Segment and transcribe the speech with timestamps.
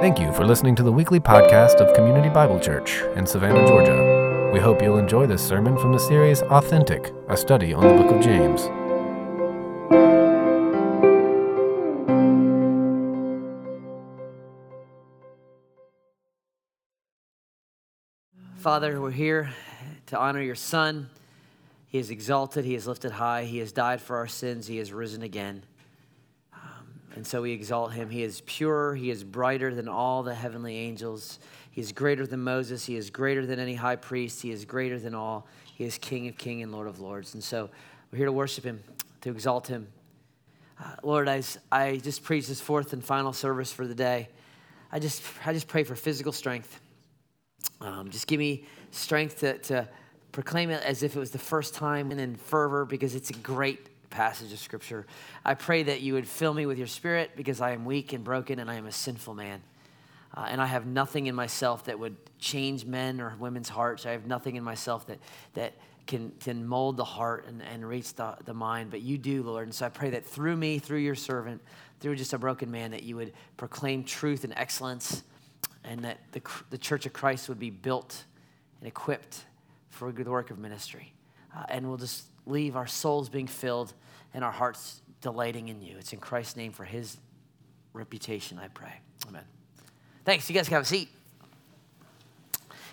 [0.00, 4.50] Thank you for listening to the weekly podcast of Community Bible Church in Savannah, Georgia.
[4.52, 8.12] We hope you'll enjoy this sermon from the series Authentic, a study on the book
[8.12, 8.64] of James.
[18.58, 19.48] Father, we're here
[20.08, 21.08] to honor your Son.
[21.86, 24.92] He is exalted, He is lifted high, He has died for our sins, He has
[24.92, 25.62] risen again.
[27.16, 28.10] And so we exalt Him.
[28.10, 31.38] He is pure, He is brighter than all the heavenly angels.
[31.70, 34.98] He is greater than Moses, He is greater than any high priest, He is greater
[34.98, 35.46] than all.
[35.74, 37.34] He is King of kings and Lord of lords.
[37.34, 37.70] And so
[38.12, 38.82] we're here to worship Him,
[39.22, 39.88] to exalt Him.
[40.78, 44.28] Uh, Lord, as I just preach this fourth and final service for the day,
[44.92, 46.80] I just, I just pray for physical strength.
[47.80, 49.88] Um, just give me strength to, to
[50.32, 53.34] proclaim it as if it was the first time and in fervor because it's a
[53.34, 55.06] great passage of scripture.
[55.44, 58.24] I pray that you would fill me with your spirit because I am weak and
[58.24, 59.62] broken and I am a sinful man.
[60.34, 64.04] Uh, and I have nothing in myself that would change men or women's hearts.
[64.04, 65.18] I have nothing in myself that,
[65.54, 65.74] that
[66.06, 69.64] can, can mold the heart and, and reach the, the mind, but you do, Lord.
[69.64, 71.62] And so I pray that through me, through your servant,
[72.00, 75.22] through just a broken man, that you would proclaim truth and excellence
[75.84, 78.24] and that the, the church of Christ would be built
[78.80, 79.44] and equipped
[79.88, 81.12] for the work of ministry.
[81.56, 83.92] Uh, and we'll just leave our souls being filled
[84.34, 85.96] and our hearts delighting in you.
[85.98, 87.16] It's in Christ's name for his
[87.92, 88.92] reputation, I pray.
[89.28, 89.44] Amen.
[90.24, 90.48] Thanks.
[90.50, 91.08] You guys have a seat.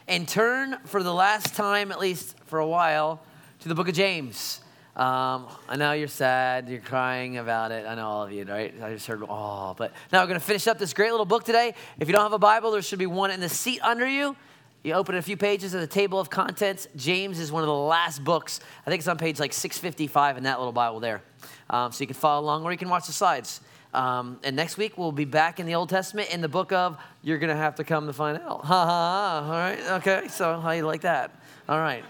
[0.07, 3.21] And turn for the last time, at least for a while,
[3.59, 4.61] to the book of James.
[4.95, 7.87] Um, I know you're sad, you're crying about it.
[7.87, 8.73] I know all of you, right?
[8.81, 11.43] I just heard, oh, but now we're going to finish up this great little book
[11.43, 11.73] today.
[11.99, 14.35] If you don't have a Bible, there should be one in the seat under you.
[14.83, 16.89] You open a few pages of the table of contents.
[16.97, 18.59] James is one of the last books.
[18.85, 21.21] I think it's on page like 655 in that little Bible there.
[21.69, 23.61] Um, so you can follow along or you can watch the slides.
[23.93, 26.97] Um, and next week we'll be back in the Old Testament in the book of
[27.21, 28.65] You're to Have to Come to Find Out.
[28.65, 29.41] Ha ha.
[29.45, 30.01] All right.
[30.01, 30.27] Okay.
[30.27, 31.31] So how you like that?
[31.69, 32.03] All right.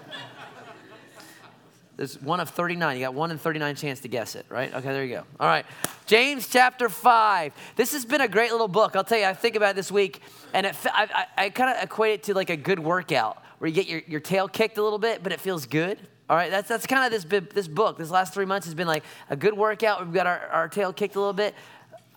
[1.95, 2.97] There's one of 39.
[2.97, 4.73] You got one in 39 chance to guess it, right?
[4.73, 5.23] Okay, there you go.
[5.39, 5.65] All right.
[6.07, 7.53] James chapter 5.
[7.75, 8.95] This has been a great little book.
[8.95, 10.21] I'll tell you, I think about it this week,
[10.53, 13.67] and it, I, I, I kind of equate it to like a good workout where
[13.67, 15.99] you get your, your tail kicked a little bit, but it feels good.
[16.29, 17.97] All right, that's, that's kind of this, this book.
[17.99, 20.03] This last three months has been like a good workout.
[20.03, 21.53] We've got our, our tail kicked a little bit,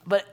[0.07, 0.25] but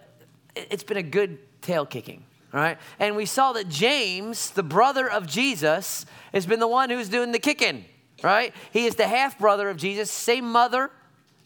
[0.55, 2.23] it's been a good tail kicking.
[2.53, 6.91] All right, and we saw that James, the brother of Jesus, has been the one
[6.91, 7.85] who's doing the kicking
[8.23, 8.53] right?
[8.71, 10.89] He is the half brother of Jesus, same mother,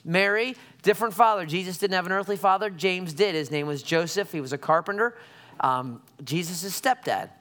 [0.05, 1.45] Mary, different father.
[1.45, 3.35] Jesus didn't have an earthly father, James did.
[3.35, 5.17] His name was Joseph, he was a carpenter.
[5.59, 7.31] Um, Jesus' stepdad.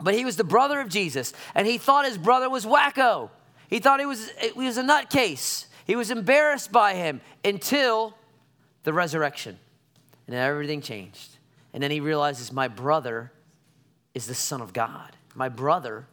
[0.00, 3.30] But he was the brother of Jesus, and he thought his brother was wacko.
[3.68, 5.66] He thought he was, he was a nutcase.
[5.86, 8.16] He was embarrassed by him until
[8.84, 9.58] the resurrection.
[10.26, 11.36] And everything changed.
[11.72, 13.32] And then he realizes, my brother
[14.14, 15.16] is the Son of God.
[15.34, 16.06] My brother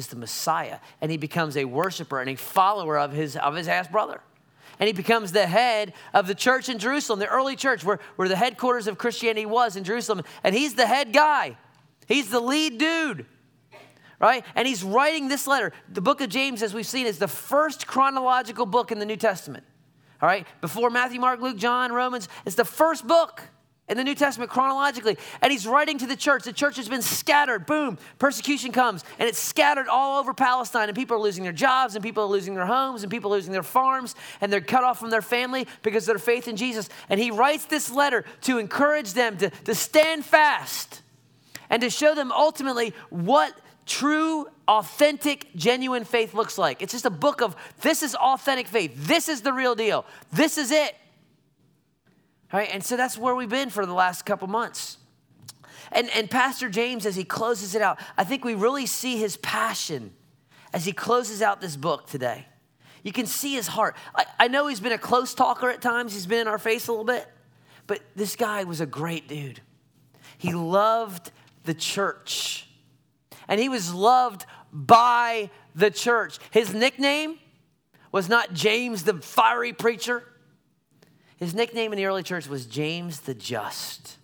[0.00, 0.78] is the Messiah.
[1.00, 4.20] And he becomes a worshiper and a follower of his, of his half brother.
[4.78, 8.28] And he becomes the head of the church in Jerusalem, the early church, where, where
[8.28, 10.22] the headquarters of Christianity was in Jerusalem.
[10.42, 11.56] And he's the head guy,
[12.08, 13.26] he's the lead dude.
[14.18, 14.44] Right?
[14.54, 15.72] And he's writing this letter.
[15.90, 19.16] The book of James, as we've seen, is the first chronological book in the New
[19.16, 19.64] Testament.
[20.20, 20.46] All right?
[20.60, 23.42] Before Matthew, Mark, Luke, John, Romans, it's the first book
[23.90, 25.18] in the New Testament chronologically.
[25.42, 26.44] And he's writing to the church.
[26.44, 27.66] The church has been scattered.
[27.66, 30.88] Boom, persecution comes, and it's scattered all over Palestine.
[30.88, 33.36] And people are losing their jobs, and people are losing their homes, and people are
[33.36, 36.56] losing their farms, and they're cut off from their family because of their faith in
[36.56, 36.88] Jesus.
[37.08, 41.02] And he writes this letter to encourage them to, to stand fast
[41.68, 46.80] and to show them ultimately what true, authentic, genuine faith looks like.
[46.80, 48.92] It's just a book of this is authentic faith.
[48.94, 50.06] This is the real deal.
[50.32, 50.94] This is it.
[52.52, 52.68] Right?
[52.72, 54.98] And so that's where we've been for the last couple months.
[55.92, 59.36] And, and Pastor James, as he closes it out, I think we really see his
[59.38, 60.12] passion
[60.72, 62.46] as he closes out this book today.
[63.02, 63.96] You can see his heart.
[64.14, 66.88] I, I know he's been a close talker at times, he's been in our face
[66.88, 67.26] a little bit,
[67.86, 69.60] but this guy was a great dude.
[70.38, 71.32] He loved
[71.64, 72.68] the church,
[73.48, 76.38] and he was loved by the church.
[76.50, 77.38] His nickname
[78.12, 80.24] was not James the fiery preacher.
[81.40, 84.18] His nickname in the early church was James the Just.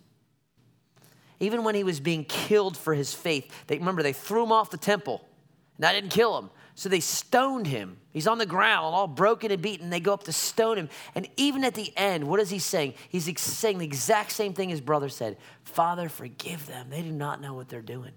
[1.39, 4.69] Even when he was being killed for his faith, they remember they threw him off
[4.69, 5.27] the temple,
[5.75, 6.49] and that didn't kill him.
[6.75, 7.97] So they stoned him.
[8.13, 9.89] He's on the ground, all broken and beaten.
[9.89, 10.89] They go up to stone him.
[11.15, 12.93] And even at the end, what is he saying?
[13.09, 16.91] He's saying the exact same thing his brother said Father, forgive them.
[16.91, 18.11] They do not know what they're doing.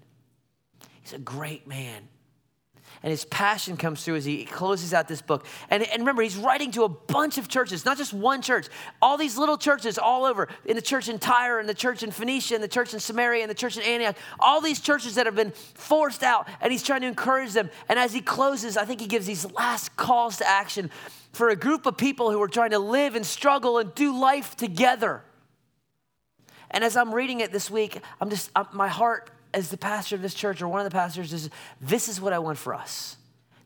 [1.01, 2.07] He's a great man.
[3.03, 5.45] And his passion comes through as he closes out this book.
[5.69, 8.67] And, and remember, he's writing to a bunch of churches, not just one church,
[9.01, 12.11] all these little churches all over in the church in Tyre, and the church in
[12.11, 15.25] Phoenicia, and the church in Samaria, and the church in Antioch, all these churches that
[15.25, 17.71] have been forced out, and he's trying to encourage them.
[17.89, 20.91] And as he closes, I think he gives these last calls to action
[21.33, 24.55] for a group of people who are trying to live and struggle and do life
[24.55, 25.23] together.
[26.69, 30.15] And as I'm reading it this week, I'm just, I'm, my heart as the pastor
[30.15, 31.49] of this church or one of the pastors is
[31.79, 33.17] this is what I want for us.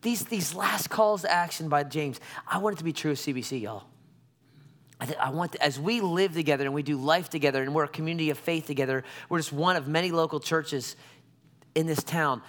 [0.02, 3.18] These, these last calls to action by James, I want it to be true of
[3.18, 3.86] CBC, y'all.
[5.00, 7.74] I, th- I want, to, as we live together and we do life together and
[7.74, 10.96] we're a community of faith together, we're just one of many local churches
[11.74, 12.42] in this town.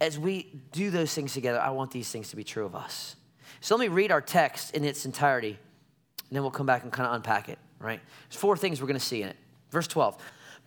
[0.00, 3.16] As we do those things together, I want these things to be true of us.
[3.60, 5.58] So let me read our text in its entirety,
[6.28, 8.00] and then we'll come back and kind of unpack it, right?
[8.28, 9.36] There's four things we're going to see in it.
[9.70, 10.16] Verse 12.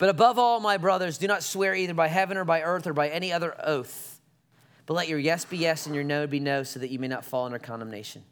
[0.02, 2.92] But above all, my brothers, do not swear either by heaven or by earth or
[2.92, 4.20] by any other oath,
[4.84, 7.06] but let your yes be yes and your no be no, so that you may
[7.06, 8.24] not fall under condemnation.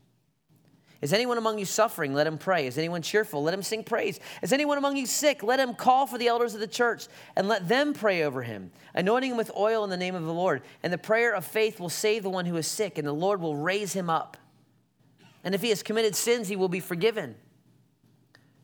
[1.00, 2.12] Is anyone among you suffering?
[2.12, 2.66] Let him pray.
[2.66, 3.44] Is anyone cheerful?
[3.44, 4.18] Let him sing praise.
[4.42, 5.44] Is anyone among you sick?
[5.44, 7.06] Let him call for the elders of the church
[7.36, 10.34] and let them pray over him, anointing him with oil in the name of the
[10.34, 10.62] Lord.
[10.82, 13.40] And the prayer of faith will save the one who is sick, and the Lord
[13.40, 14.36] will raise him up.
[15.44, 17.36] And if he has committed sins, he will be forgiven.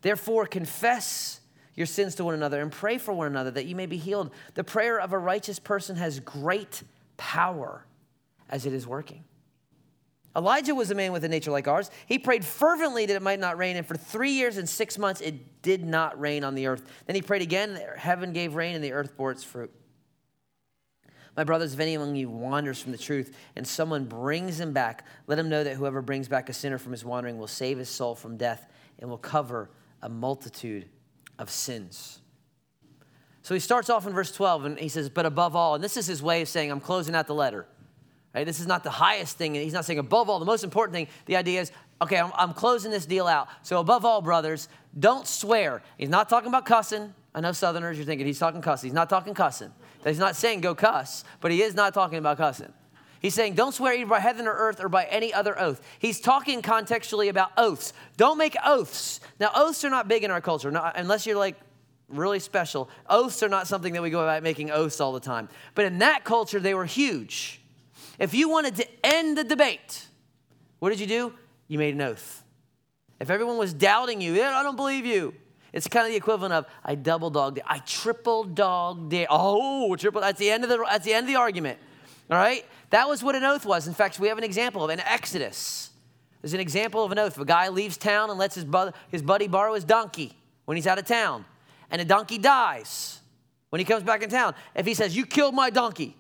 [0.03, 1.39] Therefore, confess
[1.77, 4.31] your sins to one another and pray for one another that you may be healed.
[4.55, 6.83] The prayer of a righteous person has great
[7.17, 7.85] power
[8.49, 9.25] as it is working.
[10.35, 11.91] Elijah was a man with a nature like ours.
[12.07, 15.23] He prayed fervently that it might not rain, and for three years and six months
[15.23, 16.83] it did not rain on the earth.
[17.07, 19.73] Then he prayed again, heaven gave rain, and the earth bore its fruit.
[21.37, 25.07] My brothers, if any among you wanders from the truth and someone brings him back,
[25.27, 27.91] let him know that whoever brings back a sinner from his wandering will save his
[27.91, 29.71] soul from death and will cover
[30.01, 30.89] a multitude
[31.39, 32.21] of sins.
[33.43, 35.97] So he starts off in verse 12 and he says, But above all, and this
[35.97, 37.67] is his way of saying, I'm closing out the letter.
[38.35, 38.45] Right?
[38.45, 39.57] This is not the highest thing.
[39.57, 41.09] And he's not saying above all, the most important thing.
[41.27, 41.73] The idea is,
[42.03, 43.49] okay, I'm, I'm closing this deal out.
[43.63, 44.69] So above all, brothers,
[44.99, 45.83] don't swear.
[45.97, 47.15] He's not talking about cussing.
[47.35, 48.89] I know Southerners, you're thinking he's talking cussing.
[48.89, 49.73] He's not talking cussing.
[50.05, 52.73] He's not saying go cuss, but he is not talking about cussing.
[53.27, 55.83] He's saying, don't swear either by heaven or earth or by any other oath.
[55.99, 57.93] He's talking contextually about oaths.
[58.17, 59.19] Don't make oaths.
[59.41, 61.57] Now, oaths are not big in our culture, not, unless you're like
[62.09, 62.89] really special.
[63.11, 65.49] Oaths are not something that we go about making oaths all the time.
[65.75, 67.61] But in that culture, they were huge.
[68.21, 70.07] If you wanted to end the debate,
[70.79, 71.33] what did you do?
[71.67, 72.45] You made an oath.
[73.19, 75.35] If everyone was doubting you, yeah, I don't believe you.
[75.73, 77.65] It's kind of the equivalent of I double dogged it.
[77.67, 79.27] I triple dogged it.
[79.29, 80.21] Oh, triple.
[80.21, 80.77] That's the end of the.
[80.89, 81.81] That's the end of the argument.
[82.31, 82.65] All right.
[82.91, 83.89] That was what an oath was.
[83.89, 85.91] In fact, we have an example of an Exodus.
[86.41, 87.39] There's an example of an oath.
[87.39, 90.87] A guy leaves town and lets his, bu- his buddy borrow his donkey when he's
[90.87, 91.45] out of town,
[91.91, 93.21] and the donkey dies
[93.71, 96.17] when he comes back in town, if he says, You killed my donkey,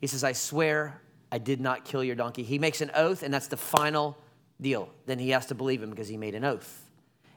[0.00, 1.00] he says, I swear
[1.30, 2.42] I did not kill your donkey.
[2.42, 4.16] He makes an oath, and that's the final
[4.60, 4.88] deal.
[5.06, 6.87] Then he has to believe him because he made an oath.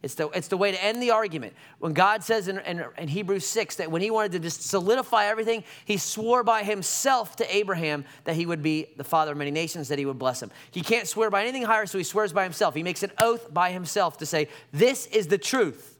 [0.03, 1.53] It's the, it's the way to end the argument.
[1.77, 5.25] When God says in, in, in, Hebrews 6 that when he wanted to just solidify
[5.25, 9.51] everything, he swore by himself to Abraham that he would be the father of many
[9.51, 10.49] nations, that he would bless him.
[10.71, 12.73] He can't swear by anything higher, so he swears by himself.
[12.73, 15.99] He makes an oath by himself to say, This is the truth.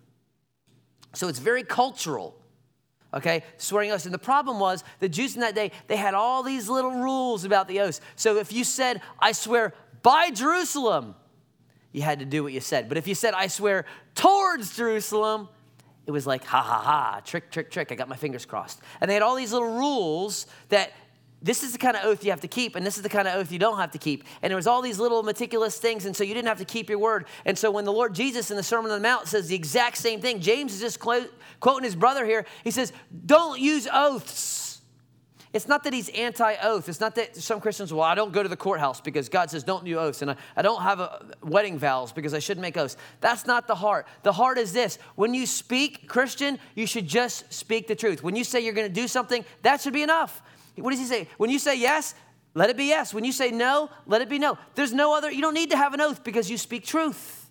[1.14, 2.36] So it's very cultural,
[3.14, 4.06] okay, swearing oaths.
[4.06, 7.44] And the problem was the Jews in that day, they had all these little rules
[7.44, 8.02] about the oaths.
[8.16, 11.14] So if you said, I swear by Jerusalem,
[11.92, 12.88] you had to do what you said.
[12.88, 13.86] But if you said, I swear
[14.16, 15.50] towards Jerusalem,
[16.06, 17.92] it was like, ha ha ha, trick, trick, trick.
[17.92, 18.82] I got my fingers crossed.
[19.00, 20.92] And they had all these little rules that
[21.44, 23.28] this is the kind of oath you have to keep, and this is the kind
[23.28, 24.26] of oath you don't have to keep.
[24.42, 26.88] And there was all these little meticulous things, and so you didn't have to keep
[26.88, 27.26] your word.
[27.46, 29.98] And so when the Lord Jesus in the Sermon on the Mount says the exact
[29.98, 32.46] same thing, James is just quoting his brother here.
[32.64, 32.94] He says,
[33.26, 34.61] Don't use oaths
[35.54, 36.88] it's not that he's anti oath.
[36.88, 39.64] It's not that some Christians, well, I don't go to the courthouse because God says
[39.64, 40.22] don't do oaths.
[40.22, 42.96] And I, I don't have a wedding vows because I shouldn't make oaths.
[43.20, 44.08] That's not the heart.
[44.24, 48.24] The heart is this when you speak, Christian, you should just speak the truth.
[48.24, 50.42] When you say you're going to do something, that should be enough.
[50.76, 51.28] What does he say?
[51.38, 52.16] When you say yes,
[52.54, 53.14] let it be yes.
[53.14, 54.58] When you say no, let it be no.
[54.76, 57.50] There's no other, you don't need to have an oath because you speak truth.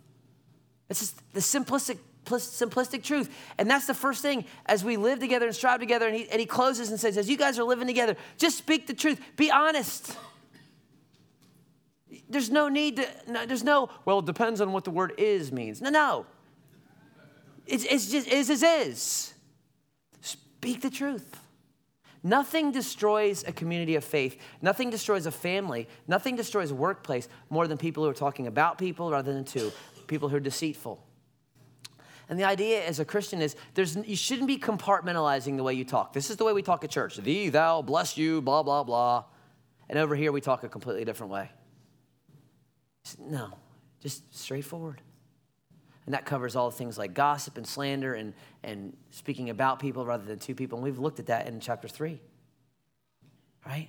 [0.88, 1.98] It's just the simplistic
[2.38, 3.28] simplistic truth.
[3.58, 6.06] And that's the first thing as we live together and strive together.
[6.06, 8.86] And he, and he closes and says, as you guys are living together, just speak
[8.86, 9.20] the truth.
[9.36, 10.16] Be honest.
[12.28, 15.50] There's no need to, no, there's no, well, it depends on what the word is
[15.50, 15.80] means.
[15.80, 16.26] No, no.
[17.66, 19.34] It's, it's just is as is.
[20.20, 21.40] Speak the truth.
[22.22, 24.38] Nothing destroys a community of faith.
[24.60, 25.88] Nothing destroys a family.
[26.06, 29.72] Nothing destroys a workplace more than people who are talking about people rather than to
[30.06, 31.02] people who are deceitful.
[32.30, 35.84] And the idea as a Christian is there's, you shouldn't be compartmentalizing the way you
[35.84, 36.12] talk.
[36.12, 37.16] This is the way we talk at church.
[37.16, 39.24] Thee, thou, bless you, blah, blah, blah.
[39.88, 41.50] and over here we talk a completely different way.
[43.18, 43.50] No,
[44.00, 45.00] just straightforward.
[46.06, 48.32] And that covers all the things like gossip and slander and,
[48.62, 50.78] and speaking about people rather than to people.
[50.78, 52.20] And we've looked at that in chapter three.
[53.66, 53.88] Right?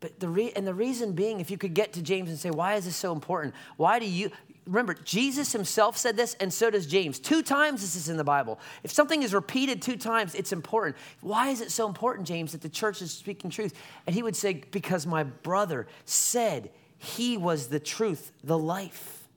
[0.00, 2.50] But the re- and the reason being, if you could get to James and say,
[2.50, 3.54] why is this so important?
[3.76, 4.30] Why do you
[4.66, 7.18] remember Jesus himself said this, and so does James.
[7.18, 8.58] Two times this is in the Bible.
[8.82, 10.96] If something is repeated two times, it's important.
[11.20, 13.74] Why is it so important, James, that the church is speaking truth?
[14.06, 19.28] And he would say, Because my brother said he was the truth, the life.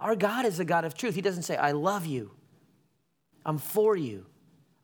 [0.00, 1.14] Our God is a God of truth.
[1.14, 2.30] He doesn't say, I love you,
[3.44, 4.26] I'm for you,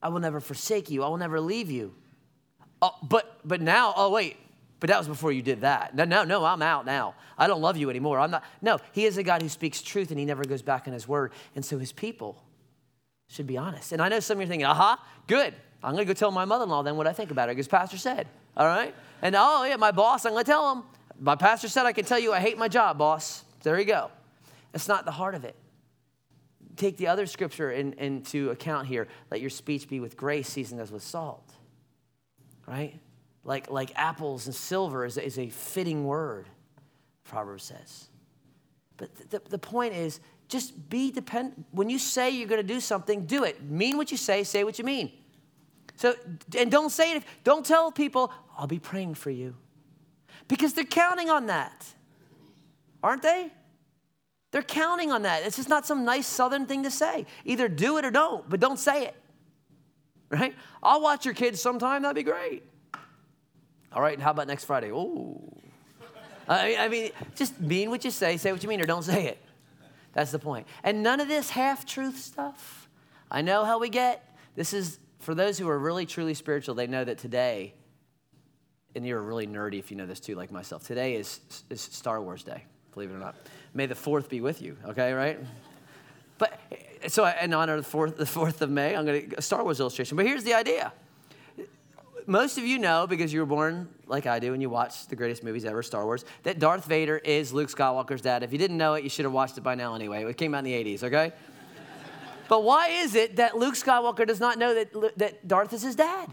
[0.02, 1.94] I will never forsake you, I will never leave you.
[2.82, 4.38] Oh, but but now, oh wait,
[4.80, 5.94] but that was before you did that.
[5.94, 7.14] No, no, no, I'm out now.
[7.38, 8.18] I don't love you anymore.
[8.18, 8.44] I'm not.
[8.62, 11.06] No, he is a God who speaks truth and he never goes back on his
[11.06, 11.32] word.
[11.54, 12.42] And so his people
[13.28, 13.92] should be honest.
[13.92, 15.54] And I know some of you are thinking, aha, good.
[15.82, 17.54] I'm going to go tell my mother in law then what I think about her
[17.54, 18.94] because Pastor said, all right?
[19.22, 20.82] And oh, yeah, my boss, I'm going to tell him.
[21.18, 23.44] My pastor said I can tell you I hate my job, boss.
[23.62, 24.10] There you go.
[24.72, 25.54] That's not the heart of it.
[26.76, 29.06] Take the other scripture in, into account here.
[29.30, 31.46] Let your speech be with grace, seasoned as with salt.
[32.66, 32.98] Right?
[33.44, 36.48] Like, like apples and silver is, is a fitting word,
[37.24, 38.08] Proverbs says.
[38.96, 41.64] But the, the point is, just be dependent.
[41.70, 43.62] When you say you're going to do something, do it.
[43.62, 45.12] Mean what you say, say what you mean.
[45.96, 46.14] So,
[46.58, 49.54] and don't say it, don't tell people, I'll be praying for you.
[50.48, 51.86] Because they're counting on that,
[53.02, 53.52] aren't they?
[54.50, 55.44] They're counting on that.
[55.44, 57.26] It's just not some nice southern thing to say.
[57.44, 59.14] Either do it or don't, but don't say it.
[60.28, 60.54] Right?
[60.82, 62.64] I'll watch your kids sometime, that'd be great.
[63.92, 64.92] All right, and how about next Friday?
[64.92, 65.40] Oh.
[66.48, 69.38] I, mean, just mean what you say, say what you mean, or don't say it.
[70.12, 70.66] That's the point.
[70.82, 72.88] And none of this half truth stuff.
[73.30, 74.36] I know how we get.
[74.56, 77.74] This is, for those who are really truly spiritual, they know that today,
[78.96, 82.20] and you're really nerdy if you know this too, like myself, today is, is Star
[82.20, 83.36] Wars Day, believe it or not.
[83.72, 85.38] May the 4th be with you, okay, right?
[86.38, 86.58] But,
[87.06, 89.62] so in honor of the 4th, the 4th of May, I'm going to, a Star
[89.62, 90.16] Wars illustration.
[90.16, 90.92] But here's the idea
[92.30, 95.16] most of you know, because you were born like I do and you watch the
[95.16, 98.44] greatest movies ever, Star Wars, that Darth Vader is Luke Skywalker's dad.
[98.44, 100.24] If you didn't know it, you should have watched it by now anyway.
[100.24, 101.32] It came out in the 80s, okay?
[102.48, 105.96] but why is it that Luke Skywalker does not know that, that Darth is his
[105.96, 106.30] dad?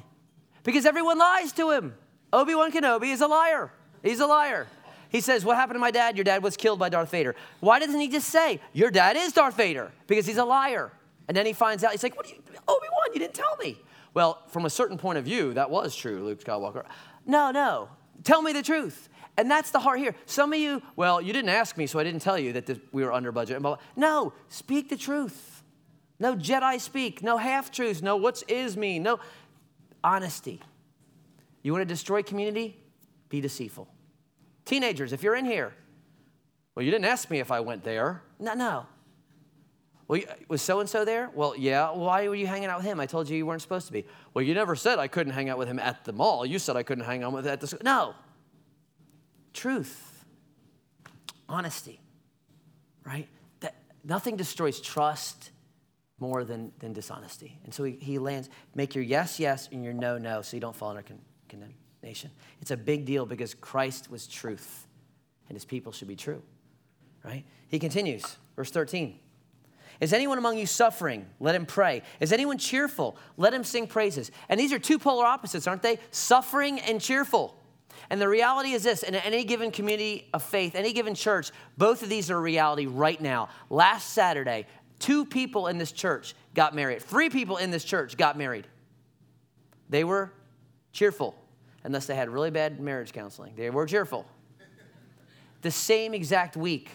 [0.63, 1.96] Because everyone lies to him.
[2.32, 3.72] Obi Wan Kenobi is a liar.
[4.04, 4.68] He's a liar.
[5.10, 6.16] He says, What happened to my dad?
[6.16, 7.36] Your dad was killed by Darth Vader.
[7.60, 9.92] Why doesn't he just say, Your dad is Darth Vader?
[10.06, 10.92] Because he's a liar.
[11.27, 13.56] And then he finds out, he's like, What do you, Obi Wan, you didn't tell
[13.58, 13.80] me.
[14.18, 16.86] Well, from a certain point of view, that was true, Luke Skywalker.
[17.28, 17.88] No, no.
[18.24, 19.10] Tell me the truth.
[19.38, 20.16] And that's the heart here.
[20.26, 22.80] Some of you, well, you didn't ask me, so I didn't tell you that this,
[22.92, 23.62] we were under budget.
[23.96, 25.62] No, speak the truth.
[26.20, 27.22] No Jedi speak.
[27.22, 28.02] No half truths.
[28.02, 28.98] No what's is me.
[28.98, 29.20] No
[30.04, 30.62] honesty.
[31.62, 32.76] You want to destroy community?
[33.30, 33.88] Be deceitful.
[34.66, 35.76] Teenagers, if you're in here,
[36.74, 38.24] well, you didn't ask me if I went there.
[38.40, 38.88] No, no.
[40.08, 41.30] Well, was so and so there?
[41.34, 41.92] Well, yeah.
[41.92, 43.00] Why were you hanging out with him?
[43.00, 44.06] I told you you weren't supposed to be.
[44.34, 46.46] Well, you never said I couldn't hang out with him at the mall.
[46.46, 47.82] You said I couldn't hang out with him at the school.
[47.84, 48.16] No.
[49.54, 50.26] Truth,
[51.50, 52.00] honesty,
[53.04, 53.28] right?
[53.62, 55.52] That nothing destroys trust
[56.20, 57.60] more than, than dishonesty.
[57.64, 60.62] And so he, he lands, make your yes, yes, and your no, no, so you
[60.62, 62.32] don't fall under con- condemnation.
[62.62, 64.88] It's a big deal because Christ was truth,
[65.50, 66.42] and his people should be true,
[67.24, 67.44] right?
[67.68, 69.20] He continues, verse 13.
[70.00, 71.25] Is anyone among you suffering?
[71.39, 72.04] Let him pray.
[72.20, 73.18] Is anyone cheerful?
[73.36, 74.32] Let him sing praises.
[74.48, 75.98] And these are two polar opposites, aren't they?
[76.12, 77.56] Suffering and cheerful.
[78.10, 82.04] And the reality is this in any given community of faith, any given church, both
[82.04, 83.50] of these are reality right now.
[83.70, 84.68] Last Saturday,
[85.00, 87.01] two people in this church got married.
[87.01, 88.68] Three people in this church got married.
[89.89, 90.32] They were
[90.92, 91.36] cheerful,
[91.84, 93.54] unless they had really bad marriage counseling.
[93.56, 94.25] They were cheerful.
[95.63, 96.92] The same exact week,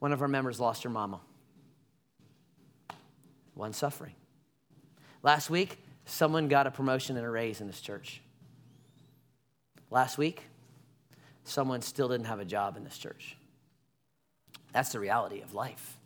[0.00, 1.20] one of our members lost her mama
[3.58, 4.14] one suffering.
[5.22, 8.20] Last week, someone got a promotion and a raise in this church.
[9.90, 10.44] Last week,
[11.44, 13.36] someone still didn't have a job in this church.
[14.72, 15.98] That's the reality of life.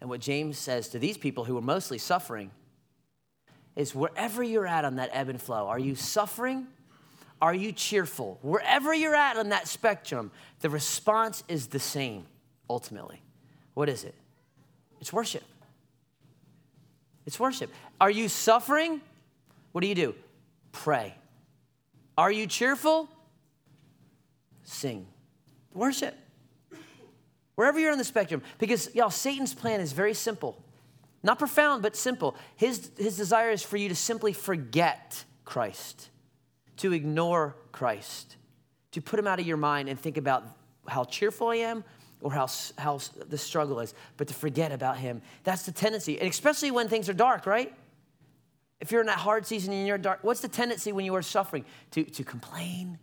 [0.00, 2.50] And what James says to these people who are mostly suffering
[3.76, 6.66] is wherever you're at on that ebb and flow, are you suffering?
[7.40, 8.38] Are you cheerful?
[8.42, 12.26] Wherever you're at on that spectrum, the response is the same
[12.68, 13.22] ultimately.
[13.74, 14.14] What is it?
[15.00, 15.44] It's worship.
[17.26, 17.70] It's worship.
[18.00, 19.00] Are you suffering?
[19.72, 20.14] What do you do?
[20.72, 21.14] Pray.
[22.18, 23.08] Are you cheerful?
[24.64, 25.06] Sing.
[25.72, 26.14] Worship.
[27.54, 28.42] Wherever you're on the spectrum.
[28.58, 30.62] Because, y'all, Satan's plan is very simple.
[31.22, 32.36] Not profound, but simple.
[32.56, 36.10] His, his desire is for you to simply forget Christ.
[36.78, 38.36] to ignore Christ,
[38.90, 40.44] to put him out of your mind and think about
[40.88, 41.84] how cheerful I am
[42.22, 42.48] or how,
[42.78, 45.20] how the struggle is, but to forget about him.
[45.44, 47.74] That's the tendency, and especially when things are dark, right?
[48.80, 51.22] If you're in that hard season and you're dark, what's the tendency when you are
[51.22, 51.64] suffering?
[51.92, 52.98] To, to complain,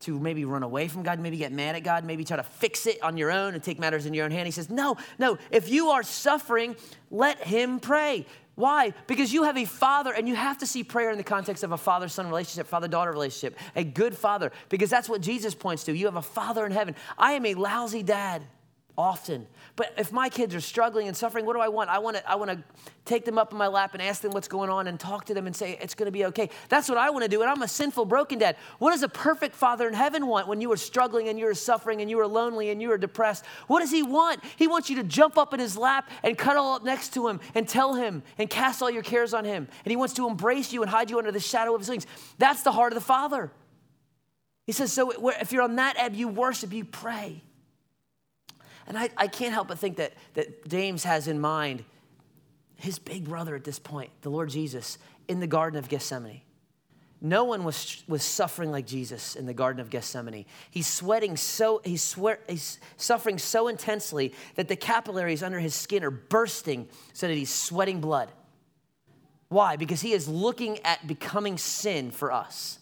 [0.00, 2.86] to maybe run away from God, maybe get mad at God, maybe try to fix
[2.86, 4.46] it on your own and take matters in your own hand.
[4.46, 6.76] He says, No, no, if you are suffering,
[7.10, 8.26] let Him pray.
[8.54, 8.92] Why?
[9.06, 11.72] Because you have a father, and you have to see prayer in the context of
[11.72, 15.84] a father son relationship, father daughter relationship, a good father, because that's what Jesus points
[15.84, 15.96] to.
[15.96, 16.94] You have a father in heaven.
[17.18, 18.42] I am a lousy dad
[18.96, 19.46] often.
[19.76, 21.90] But if my kids are struggling and suffering, what do I want?
[21.90, 22.62] I want to I want to
[23.04, 25.34] take them up in my lap and ask them what's going on and talk to
[25.34, 26.48] them and say it's going to be okay.
[26.68, 28.56] That's what I want to do and I'm a sinful broken dad.
[28.78, 31.54] What does a perfect father in heaven want when you are struggling and you are
[31.54, 33.44] suffering and you are lonely and you are depressed?
[33.66, 34.44] What does he want?
[34.56, 37.40] He wants you to jump up in his lap and cuddle up next to him
[37.54, 39.66] and tell him and cast all your cares on him.
[39.84, 42.06] And he wants to embrace you and hide you under the shadow of his wings.
[42.38, 43.50] That's the heart of the father.
[44.66, 47.42] He says so if you're on that ebb you worship, you pray.
[48.86, 51.84] And I, I can't help but think that, that James has in mind
[52.76, 54.98] his big brother at this point, the Lord Jesus,
[55.28, 56.42] in the Garden of Gethsemane.
[57.20, 60.44] No one was, was suffering like Jesus in the Garden of Gethsemane.
[60.70, 66.04] He's sweating so, he's, swear, he's suffering so intensely that the capillaries under his skin
[66.04, 68.30] are bursting so that he's sweating blood.
[69.48, 69.76] Why?
[69.76, 72.78] Because he is looking at becoming sin for us.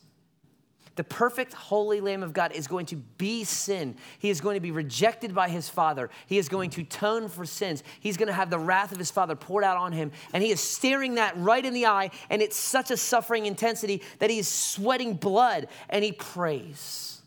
[0.94, 3.96] The perfect, holy Lamb of God is going to be sin.
[4.18, 6.10] He is going to be rejected by his Father.
[6.26, 7.82] He is going to atone for sins.
[8.00, 10.12] He's going to have the wrath of his Father poured out on him.
[10.34, 12.10] And he is staring that right in the eye.
[12.28, 15.68] And it's such a suffering intensity that he is sweating blood.
[15.88, 17.22] And he prays.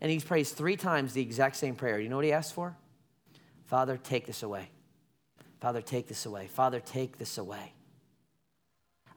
[0.00, 2.00] And he prays three times the exact same prayer.
[2.00, 2.74] You know what he asks for?
[3.66, 4.70] Father, take this away.
[5.60, 6.46] Father, take this away.
[6.46, 7.74] Father, take this away.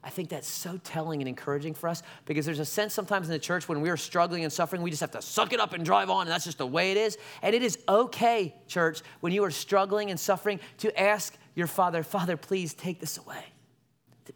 [0.03, 3.33] I think that's so telling and encouraging for us because there's a sense sometimes in
[3.33, 5.73] the church when we are struggling and suffering, we just have to suck it up
[5.73, 7.17] and drive on, and that's just the way it is.
[7.41, 12.03] And it is okay, church, when you are struggling and suffering to ask your Father,
[12.03, 13.45] Father, please take this away.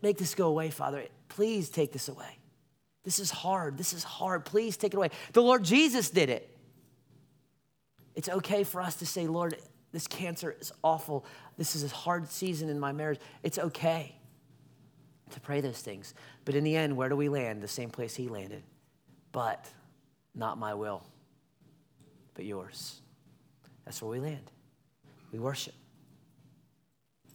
[0.01, 1.03] Make this go away, Father.
[1.27, 2.38] Please take this away.
[3.03, 3.77] This is hard.
[3.77, 4.45] This is hard.
[4.45, 5.10] Please take it away.
[5.34, 6.49] The Lord Jesus did it.
[8.15, 9.56] It's okay for us to say, Lord,
[9.91, 11.25] this cancer is awful.
[11.58, 13.19] This is a hard season in my marriage.
[13.43, 14.16] It's okay
[15.31, 16.13] to pray those things.
[16.45, 17.61] But in the end, where do we land?
[17.61, 18.63] The same place he landed.
[19.31, 19.69] But
[20.33, 21.03] not my will,
[22.33, 23.01] but yours.
[23.85, 24.51] That's where we land.
[25.31, 25.73] We worship.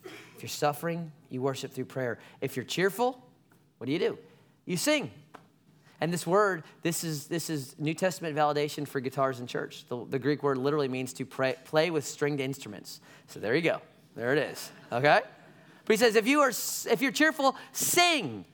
[0.05, 2.19] If you're suffering, you worship through prayer.
[2.41, 3.23] If you're cheerful,
[3.79, 4.19] what do you do?
[4.65, 5.11] You sing.
[6.01, 9.85] And this word, this is, this is New Testament validation for guitars in church.
[9.89, 13.01] The, the Greek word literally means to pray, play with stringed instruments.
[13.29, 13.81] So there you go.
[14.17, 14.71] There it is.
[14.91, 15.21] Okay?
[15.85, 18.45] But he says, if, you are, if you're cheerful, sing.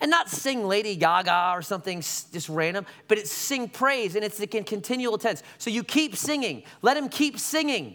[0.00, 4.40] And not sing Lady Gaga or something just random, but it's sing praise and it's
[4.40, 5.44] in continual tense.
[5.58, 6.64] So you keep singing.
[6.82, 7.94] Let him keep singing.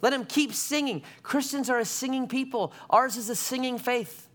[0.00, 1.02] Let him keep singing.
[1.24, 2.72] Christians are a singing people.
[2.88, 4.28] Ours is a singing faith.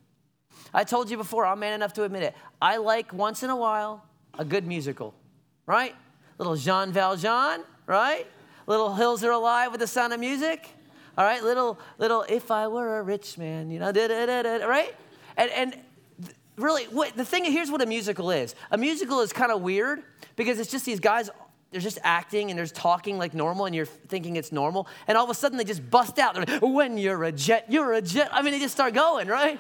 [0.74, 2.36] I told you before, I'm man enough to admit it.
[2.62, 4.04] I like once in a while
[4.38, 5.14] a good musical,
[5.66, 5.96] right?
[6.38, 8.28] Little Jean Valjean, right?
[8.66, 10.70] Little Hills Are Alive with the sound of music.
[11.18, 14.66] All right, little, little, if I were a rich man, you know, da, da, da,
[14.68, 14.94] right?
[15.36, 15.76] And, and
[16.58, 18.54] really, what, the thing, here's what a musical is.
[18.70, 20.04] A musical is kind of weird
[20.36, 21.32] because it's just these guys,
[21.72, 24.88] they're just acting and they're talking like normal and you're thinking it's normal.
[25.08, 26.36] And all of a sudden they just bust out.
[26.36, 28.30] Like, when you're a jet, you're a jet.
[28.32, 29.60] I mean, they just start going, right?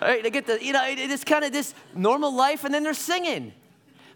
[0.00, 0.22] right?
[0.22, 2.94] They get the, you know, it, it's kind of this normal life and then they're
[2.94, 3.52] singing.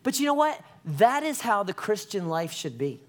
[0.03, 0.59] But you know what?
[0.87, 3.03] That is how the Christian life should be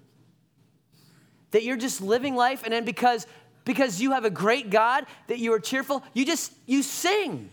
[1.50, 3.26] that you're just living life and then because
[3.64, 7.50] because you have a great God that you are cheerful, you just you sing.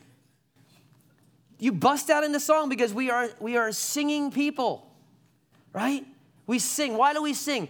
[1.60, 4.92] You bust out into song because we are we are singing people.
[5.74, 6.06] Right?
[6.48, 6.98] We sing.
[6.98, 7.68] Why do we sing?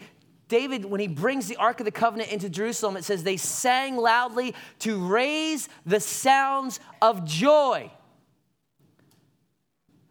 [0.47, 3.97] David, when he brings the Ark of the Covenant into Jerusalem, it says they sang
[3.97, 7.91] loudly to raise the sounds of joy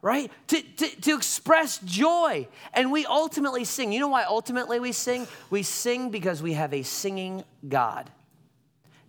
[0.05, 0.31] right?
[0.49, 2.47] To, to, to express joy.
[2.75, 3.91] And we ultimately sing.
[3.91, 5.27] You know why ultimately we sing?
[5.49, 8.11] We sing because we have a singing God.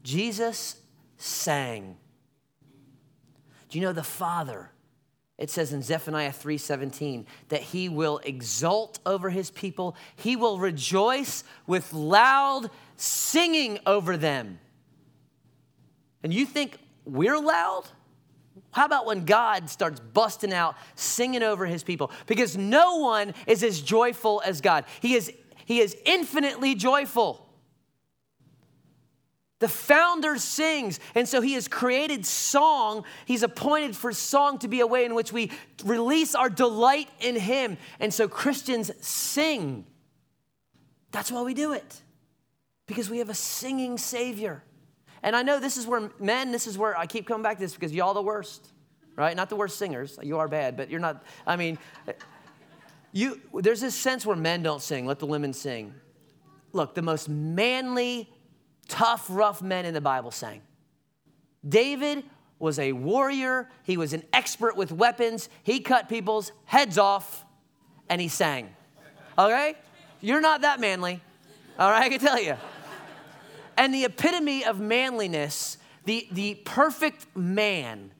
[0.03, 0.77] Jesus
[1.17, 1.97] sang.
[3.67, 4.71] Do you know the Father?
[5.37, 9.97] It says in Zephaniah 3:17 that he will exult over his people.
[10.15, 14.59] He will rejoice with loud singing over them.
[16.23, 17.83] And you think we're loud?
[18.75, 22.11] How about when God starts busting out, singing over his people?
[22.27, 24.83] Because no one is as joyful as God.
[24.99, 25.31] He is,
[25.63, 27.47] he is infinitely joyful.
[29.59, 30.99] The founder sings.
[31.15, 33.05] And so he has created song.
[33.23, 35.51] He's appointed for song to be a way in which we
[35.85, 37.77] release our delight in him.
[38.01, 39.85] And so Christians sing.
[41.11, 42.01] That's why we do it,
[42.87, 44.65] because we have a singing Savior.
[45.25, 47.63] And I know this is where men, this is where I keep coming back to
[47.63, 48.71] this because y'all the worst,
[49.15, 49.35] right?
[49.35, 50.19] Not the worst singers.
[50.21, 51.25] You are bad, but you're not.
[51.47, 51.79] I mean,
[53.11, 55.95] you, there's this sense where men don't sing, let the women sing.
[56.73, 58.29] Look, the most manly,
[58.87, 60.61] tough, rough men in the Bible sang.
[61.67, 62.23] David
[62.59, 67.43] was a warrior, he was an expert with weapons, he cut people's heads off,
[68.09, 68.69] and he sang.
[69.39, 69.73] Okay?
[70.21, 71.19] You're not that manly,
[71.79, 72.03] all right?
[72.03, 72.57] I can tell you.
[73.77, 78.11] And the epitome of manliness, the, the perfect man,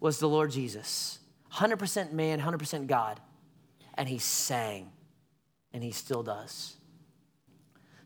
[0.00, 1.18] was the Lord Jesus.
[1.52, 3.20] 100% man, 100% God
[3.96, 4.90] and he sang,
[5.72, 6.76] and he still does.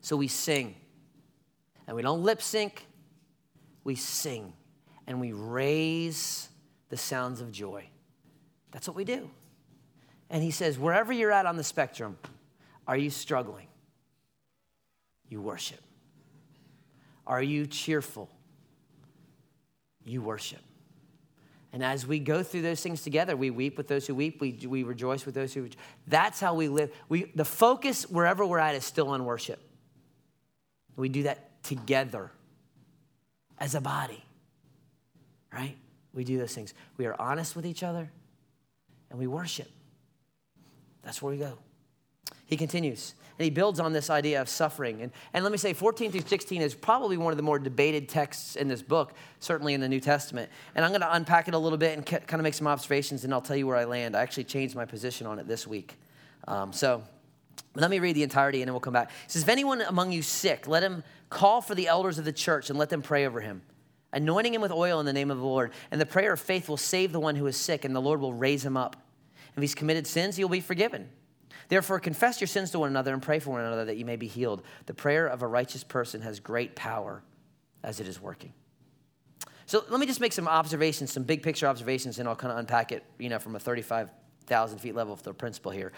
[0.01, 0.77] So we sing,
[1.87, 2.87] and we don't lip sync,
[3.85, 4.53] we sing,
[5.07, 6.49] and we raise
[6.89, 7.89] the sounds of joy.
[8.71, 9.31] That's what we do.
[10.31, 12.17] And he says, wherever you're at on the spectrum,
[12.87, 13.67] are you struggling?
[15.29, 15.81] You worship.
[17.31, 18.29] Are you cheerful?
[20.05, 20.59] You worship.
[21.73, 24.59] And as we go through those things together, we weep with those who weep, we,
[24.67, 25.79] we rejoice with those who rejoice.
[26.09, 26.93] That's how we live.
[27.09, 29.61] We, the focus, wherever we're at, is still on worship.
[30.97, 32.33] We do that together
[33.59, 34.25] as a body,
[35.53, 35.77] right?
[36.13, 36.75] We do those things.
[36.97, 38.11] We are honest with each other
[39.09, 39.69] and we worship.
[41.05, 41.59] That's where we go.
[42.51, 43.15] He continues.
[43.39, 45.01] And he builds on this idea of suffering.
[45.01, 48.07] And, and let me say, 14 through 16 is probably one of the more debated
[48.09, 50.51] texts in this book, certainly in the New Testament.
[50.75, 53.25] And I'm going to unpack it a little bit and kind of make some observations,
[53.25, 54.15] and I'll tell you where I land.
[54.15, 55.97] I actually changed my position on it this week.
[56.47, 57.03] Um, so
[57.77, 59.11] let me read the entirety and then we'll come back.
[59.25, 62.33] It says, If anyone among you sick, let him call for the elders of the
[62.33, 63.63] church and let them pray over him,
[64.13, 65.73] anointing him with oil in the name of the Lord.
[65.91, 68.21] And the prayer of faith will save the one who is sick, and the Lord
[68.21, 68.97] will raise him up.
[69.57, 71.09] If he's committed sins, he'll be forgiven.
[71.71, 74.17] Therefore, confess your sins to one another and pray for one another that you may
[74.17, 74.63] be healed.
[74.87, 77.23] The prayer of a righteous person has great power
[77.83, 78.53] as it is working.
[79.67, 82.59] So let me just make some observations, some big picture observations, and I'll kind of
[82.59, 85.93] unpack it, you know, from a 35,000 feet level of the principle here.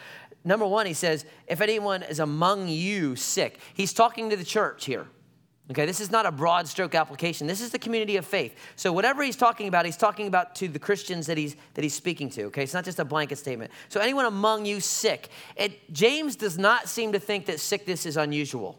[0.44, 4.84] Number one, he says, if anyone is among you sick, he's talking to the church
[4.84, 5.06] here.
[5.70, 7.46] Okay, this is not a broad stroke application.
[7.46, 8.56] This is the community of faith.
[8.74, 11.94] So whatever he's talking about, he's talking about to the Christians that he's that he's
[11.94, 12.44] speaking to.
[12.44, 13.70] Okay, it's not just a blanket statement.
[13.88, 18.16] So anyone among you sick, it, James does not seem to think that sickness is
[18.16, 18.78] unusual.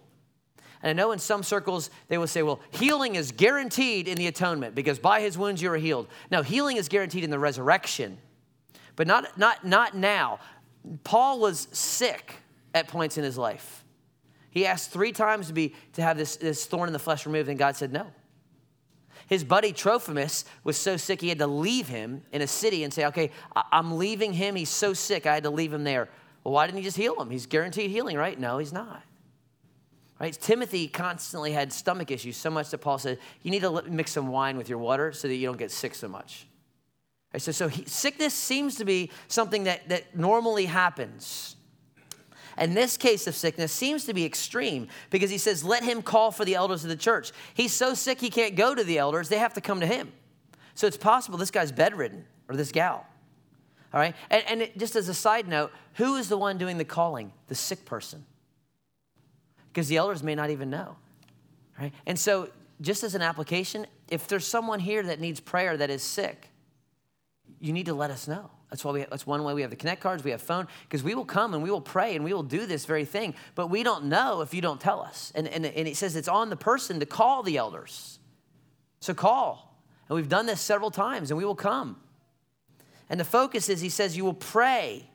[0.82, 4.28] And I know in some circles they will say, well, healing is guaranteed in the
[4.28, 6.10] atonement because by his wounds you are healed.
[6.30, 8.18] No, healing is guaranteed in the resurrection,
[8.98, 10.40] but not not not now.
[11.06, 12.36] Paul was sick
[12.74, 13.83] at points in his life.
[14.54, 17.50] He asked three times to, be, to have this, this thorn in the flesh removed,
[17.50, 18.06] and God said no.
[19.26, 22.94] His buddy Trophimus was so sick he had to leave him in a city and
[22.94, 23.32] say, Okay,
[23.72, 24.56] I'm leaving him.
[24.56, 26.08] He's so sick, I had to leave him there.
[26.44, 27.32] Well, why didn't he just heal him?
[27.32, 28.40] He's guaranteed healing, right?
[28.40, 29.02] No, he's not.
[30.20, 30.38] Right?
[30.40, 34.28] Timothy constantly had stomach issues so much that Paul said, You need to mix some
[34.28, 36.46] wine with your water so that you don't get sick so much.
[37.34, 37.42] Right?
[37.42, 41.56] So, so he, sickness seems to be something that, that normally happens.
[42.58, 46.32] And this case of sickness seems to be extreme because he says, let him call
[46.32, 47.32] for the elders of the church.
[47.54, 50.12] He's so sick he can't go to the elders, they have to come to him.
[50.76, 53.06] So it's possible this guy's bedridden or this gal.
[53.94, 54.16] All right?
[54.30, 57.32] And, and it, just as a side note, who is the one doing the calling?
[57.48, 58.26] The sick person.
[59.72, 60.96] Because the elders may not even know.
[61.80, 61.94] Right?
[62.06, 62.50] And so,
[62.82, 66.50] just as an application, if there's someone here that needs prayer that is sick,
[67.60, 68.50] you need to let us know.
[68.74, 71.04] That's why we, that's one way we have the connect cards, we have phone, because
[71.04, 73.68] we will come and we will pray and we will do this very thing, but
[73.68, 75.32] we don't know if you don't tell us.
[75.36, 78.18] And, and, and it says it's on the person to call the elders.
[79.00, 79.78] So call.
[80.10, 81.98] And we've done this several times and we will come.
[83.12, 85.08] And the focus is, he says, you will pray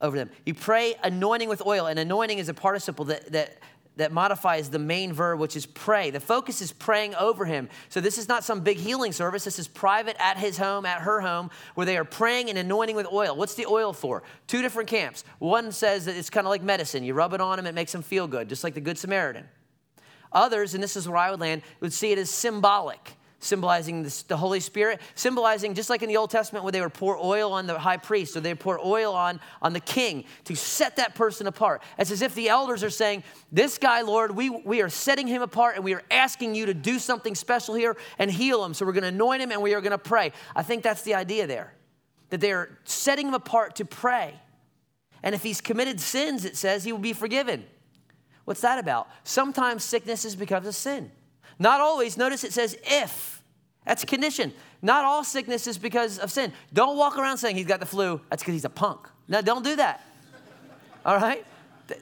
[0.00, 0.28] over them.
[0.44, 3.58] You pray anointing with oil, and anointing is a participle that, that
[3.98, 6.10] that modifies the main verb, which is pray.
[6.10, 7.68] The focus is praying over him.
[7.88, 9.44] So this is not some big healing service.
[9.44, 12.96] This is private at his home, at her home, where they are praying and anointing
[12.96, 13.36] with oil.
[13.36, 14.22] What's the oil for?
[14.46, 15.24] Two different camps.
[15.38, 17.04] One says that it's kind of like medicine.
[17.04, 19.44] You rub it on him, it makes him feel good, just like the Good Samaritan.
[20.32, 24.36] Others, and this is where I would land, would see it as symbolic symbolizing the
[24.36, 27.66] Holy Spirit, symbolizing just like in the Old Testament where they would pour oil on
[27.66, 31.14] the high priest or they would pour oil on, on the king to set that
[31.14, 31.82] person apart.
[31.98, 33.22] It's as if the elders are saying,
[33.52, 36.74] This guy, Lord, we, we are setting him apart and we are asking you to
[36.74, 38.74] do something special here and heal him.
[38.74, 40.32] So we're going to anoint him and we are going to pray.
[40.56, 41.72] I think that's the idea there,
[42.30, 44.34] that they are setting him apart to pray.
[45.22, 47.64] And if he's committed sins, it says he will be forgiven.
[48.44, 49.08] What's that about?
[49.24, 51.12] Sometimes sickness is because of sin.
[51.58, 52.16] Not always.
[52.16, 53.42] Notice it says if.
[53.84, 54.52] That's a condition.
[54.82, 56.52] Not all sickness is because of sin.
[56.72, 58.20] Don't walk around saying he's got the flu.
[58.30, 59.08] That's because he's a punk.
[59.26, 60.04] No, don't do that.
[61.04, 61.44] All right?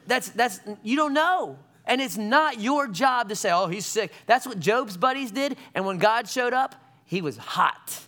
[0.06, 1.58] That's, that's, you don't know.
[1.86, 4.12] And it's not your job to say, oh, he's sick.
[4.26, 5.56] That's what Job's buddies did.
[5.74, 8.00] And when God showed up, he was hot.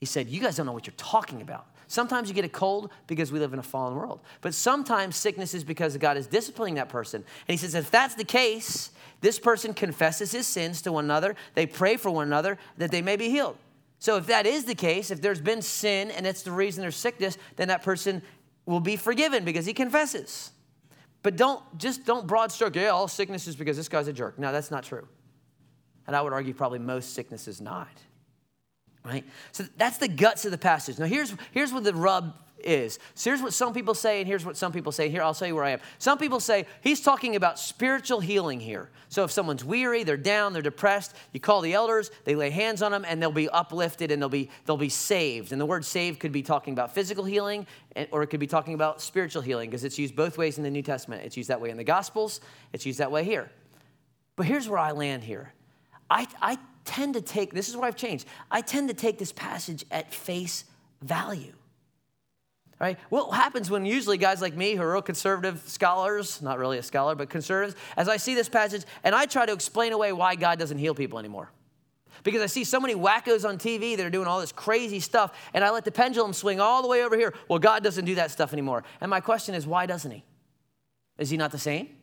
[0.00, 1.66] He said, You guys don't know what you're talking about.
[1.88, 4.20] Sometimes you get a cold because we live in a fallen world.
[4.40, 7.22] But sometimes sickness is because God is disciplining that person.
[7.46, 11.36] And he says, if that's the case, this person confesses his sins to one another,
[11.54, 13.56] they pray for one another that they may be healed.
[13.98, 16.96] So if that is the case, if there's been sin and it's the reason there's
[16.96, 18.22] sickness, then that person
[18.66, 20.50] will be forgiven because he confesses.
[21.22, 24.38] But don't just don't broad stroke, yeah, all sickness is because this guy's a jerk.
[24.38, 25.08] No, that's not true.
[26.06, 27.88] And I would argue probably most sickness is not
[29.06, 29.24] right?
[29.52, 30.98] So that's the guts of the passage.
[30.98, 32.98] Now, here's, here's what the rub is.
[33.14, 35.08] So here's what some people say, and here's what some people say.
[35.08, 35.80] Here, I'll tell you where I am.
[35.98, 38.90] Some people say he's talking about spiritual healing here.
[39.08, 42.82] So if someone's weary, they're down, they're depressed, you call the elders, they lay hands
[42.82, 45.52] on them, and they'll be uplifted and they'll be, they'll be saved.
[45.52, 47.66] And the word saved could be talking about physical healing,
[48.10, 50.70] or it could be talking about spiritual healing, because it's used both ways in the
[50.70, 51.22] New Testament.
[51.24, 52.40] It's used that way in the Gospels,
[52.72, 53.50] it's used that way here.
[54.34, 55.52] But here's where I land here.
[56.10, 59.32] I, I tend to take, this is what I've changed, I tend to take this
[59.32, 60.64] passage at face
[61.02, 61.52] value.
[62.78, 62.98] Right?
[63.08, 66.82] What happens when usually guys like me who are real conservative scholars, not really a
[66.82, 70.34] scholar, but conservatives, as I see this passage and I try to explain away why
[70.36, 71.50] God doesn't heal people anymore.
[72.22, 75.36] Because I see so many wackos on TV that are doing all this crazy stuff,
[75.54, 77.34] and I let the pendulum swing all the way over here.
[77.48, 78.84] Well, God doesn't do that stuff anymore.
[79.00, 80.24] And my question is, why doesn't He?
[81.18, 81.95] Is He not the same?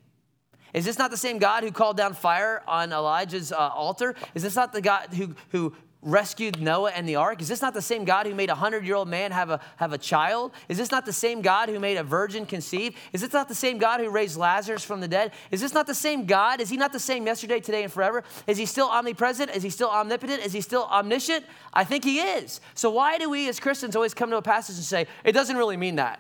[0.74, 4.16] Is this not the same God who called down fire on Elijah's uh, altar?
[4.34, 5.74] Is this not the God who, who
[6.06, 7.42] rescued Noah and the ark?
[7.42, 9.60] Is this not the same God who made a hundred year old man have a,
[9.78, 10.52] have a child?
[10.70, 12.96] Is this not the same God who made a virgin conceive?
[13.14, 15.32] Is this not the same God who raised Lazarus from the dead?
[15.52, 16.62] Is this not the same God?
[16.62, 18.24] Is he not the same yesterday, today, and forever?
[18.48, 19.52] Is he still omnipresent?
[19.52, 20.44] Is he still omnipotent?
[20.44, 21.46] Is he still omniscient?
[21.74, 22.62] I think he is.
[22.74, 25.56] So why do we as Christians always come to a passage and say, it doesn't
[25.56, 26.20] really mean that?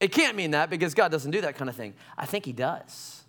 [0.00, 1.94] It can't mean that because God doesn't do that kind of thing.
[2.16, 3.22] I think he does.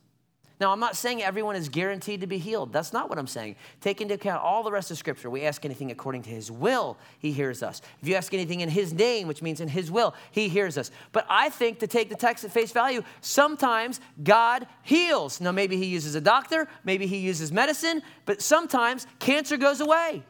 [0.61, 2.71] Now, I'm not saying everyone is guaranteed to be healed.
[2.71, 3.55] That's not what I'm saying.
[3.81, 5.27] Take into account all the rest of Scripture.
[5.27, 7.81] We ask anything according to His will, He hears us.
[7.99, 10.91] If you ask anything in His name, which means in His will, He hears us.
[11.13, 15.41] But I think to take the text at face value, sometimes God heals.
[15.41, 20.21] Now, maybe He uses a doctor, maybe He uses medicine, but sometimes cancer goes away.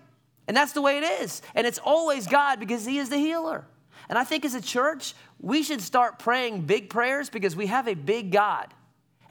[0.47, 1.41] And that's the way it is.
[1.55, 3.65] And it's always God because He is the healer.
[4.07, 7.89] And I think as a church, we should start praying big prayers because we have
[7.89, 8.73] a big God.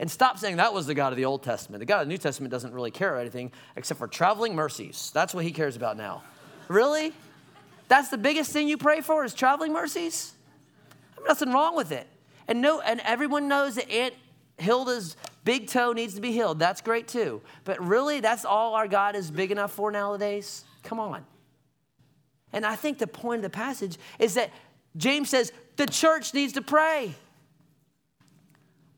[0.01, 1.81] And stop saying that was the God of the Old Testament.
[1.81, 5.11] The God of the New Testament doesn't really care about anything except for traveling mercies.
[5.13, 6.23] That's what he cares about now.
[6.69, 7.13] really?
[7.87, 10.33] That's the biggest thing you pray for is traveling mercies?
[11.17, 12.07] There's nothing wrong with it.
[12.49, 14.15] And no, and everyone knows that Aunt
[14.57, 16.59] Hilda's big toe needs to be healed.
[16.59, 17.43] That's great too.
[17.65, 20.65] But really, that's all our God is big enough for nowadays?
[20.83, 21.27] Come on.
[22.53, 24.51] And I think the point of the passage is that
[24.97, 27.15] James says the church needs to pray.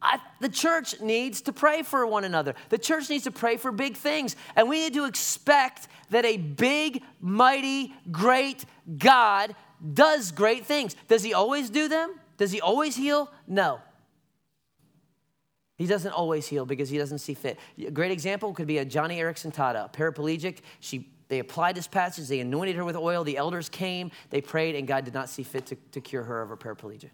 [0.03, 2.55] I, the church needs to pray for one another.
[2.71, 4.35] The church needs to pray for big things.
[4.57, 8.65] And we need to expect that a big, mighty, great
[8.99, 9.55] God
[9.95, 10.97] does great things.
[11.09, 12.15] Does he always do them?
[12.37, 13.31] Does he always heal?
[13.47, 13.81] No.
[15.77, 17.59] He doesn't always heal because he doesn't see fit.
[17.85, 20.59] A great example could be a Joni Eareckson Tada, paraplegic.
[20.81, 24.75] She, they applied this passage, they anointed her with oil, the elders came, they prayed,
[24.75, 27.11] and God did not see fit to, to cure her of her paraplegia.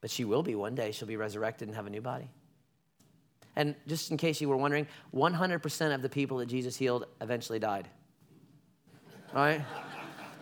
[0.00, 0.92] But she will be one day.
[0.92, 2.30] She'll be resurrected and have a new body.
[3.56, 7.58] And just in case you were wondering, 100% of the people that Jesus healed eventually
[7.58, 7.88] died.
[9.34, 9.62] All right?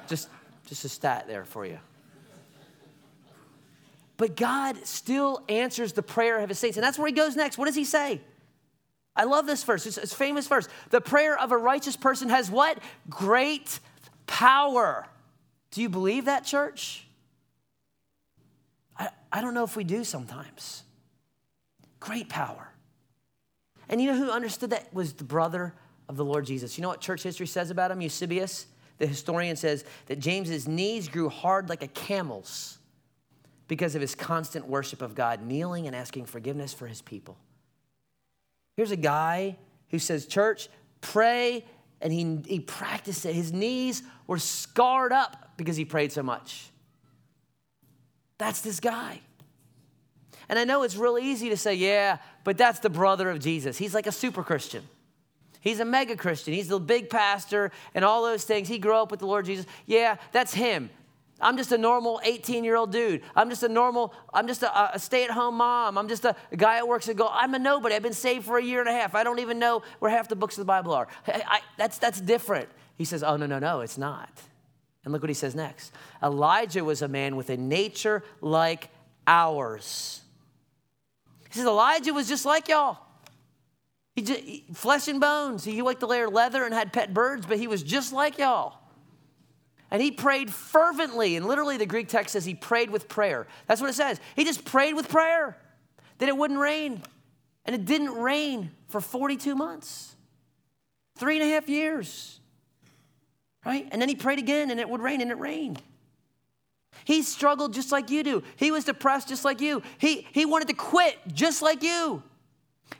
[0.06, 0.28] just,
[0.66, 1.78] just a stat there for you.
[4.16, 6.76] But God still answers the prayer of his saints.
[6.76, 7.56] And that's where he goes next.
[7.56, 8.20] What does he say?
[9.14, 9.86] I love this verse.
[9.86, 10.68] It's, it's famous verse.
[10.90, 12.78] The prayer of a righteous person has what?
[13.08, 13.80] Great
[14.26, 15.06] power.
[15.70, 17.07] Do you believe that, church?
[19.32, 20.84] I don't know if we do sometimes.
[22.00, 22.68] Great power.
[23.88, 25.74] And you know who understood that was the brother
[26.08, 26.76] of the Lord Jesus.
[26.76, 28.00] You know what church history says about him?
[28.00, 28.66] Eusebius,
[28.98, 32.78] the historian, says that James's knees grew hard like a camel's
[33.66, 37.36] because of his constant worship of God, kneeling and asking forgiveness for his people.
[38.76, 39.56] Here's a guy
[39.90, 40.68] who says, Church,
[41.00, 41.64] pray,
[42.00, 43.34] and he, he practiced it.
[43.34, 46.70] His knees were scarred up because he prayed so much.
[48.38, 49.20] That's this guy.
[50.48, 53.76] And I know it's real easy to say, yeah, but that's the brother of Jesus.
[53.76, 54.88] He's like a super Christian.
[55.60, 56.54] He's a mega Christian.
[56.54, 58.68] He's the big pastor and all those things.
[58.68, 59.66] He grew up with the Lord Jesus.
[59.86, 60.88] Yeah, that's him.
[61.40, 63.22] I'm just a normal 18 year old dude.
[63.36, 65.96] I'm just a normal, I'm just a, a stay at home mom.
[65.98, 67.94] I'm just a, a, guy that works and go, I'm a nobody.
[67.94, 69.14] I've been saved for a year and a half.
[69.14, 71.06] I don't even know where half the books of the Bible are.
[71.26, 72.68] I, I, that's, that's different.
[72.96, 74.30] He says, Oh, no, no, no, it's not.
[75.04, 78.90] And look what he says next Elijah was a man with a nature like
[79.26, 80.22] ours.
[81.50, 82.98] He says, Elijah was just like y'all.
[84.14, 85.64] He, just, he flesh and bones.
[85.64, 88.78] He liked to wear leather and had pet birds, but he was just like y'all.
[89.90, 91.36] And he prayed fervently.
[91.36, 93.46] And literally, the Greek text says he prayed with prayer.
[93.66, 94.20] That's what it says.
[94.36, 95.56] He just prayed with prayer
[96.18, 97.02] that it wouldn't rain.
[97.64, 100.16] And it didn't rain for 42 months,
[101.16, 102.37] three and a half years.
[103.68, 103.86] Right?
[103.90, 105.82] And then he prayed again and it would rain and it rained.
[107.04, 108.42] He struggled just like you do.
[108.56, 109.82] He was depressed just like you.
[109.98, 112.22] He, he wanted to quit just like you.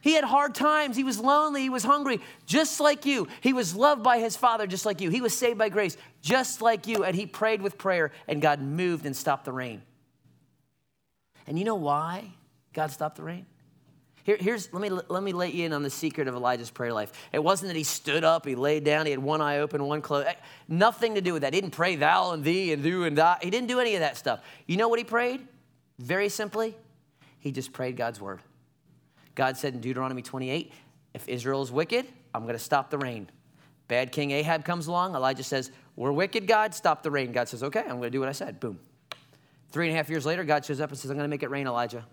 [0.03, 0.95] He had hard times.
[0.95, 1.63] He was lonely.
[1.63, 3.29] He was hungry, just like you.
[3.41, 5.09] He was loved by his father, just like you.
[5.09, 7.03] He was saved by grace, just like you.
[7.03, 9.81] And he prayed with prayer, and God moved and stopped the rain.
[11.47, 12.35] And you know why
[12.75, 13.47] God stopped the rain?
[14.29, 16.93] Here, here's let me let me let you in on the secret of Elijah's prayer
[16.93, 17.13] life.
[17.33, 20.03] It wasn't that he stood up, he laid down, he had one eye open, one
[20.03, 20.29] closed.
[20.29, 20.35] Eh,
[20.69, 21.55] nothing to do with that.
[21.55, 23.39] He didn't pray thou and thee and do and die.
[23.41, 24.41] He didn't do any of that stuff.
[24.67, 25.49] You know what he prayed?
[25.99, 26.77] Very simply,
[27.39, 28.41] he just prayed God's word.
[29.35, 30.75] God said in Deuteronomy 28,
[31.15, 33.31] if Israel is wicked, I'm going to stop the rain.
[33.87, 35.15] Bad King Ahab comes along.
[35.15, 37.33] Elijah says, We're wicked, God, stop the rain.
[37.33, 38.61] God says, Okay, I'm going to do what I said.
[38.61, 38.79] Boom.
[39.71, 41.43] Three and a half years later, God shows up and says, I'm going to make
[41.43, 42.05] it rain, Elijah.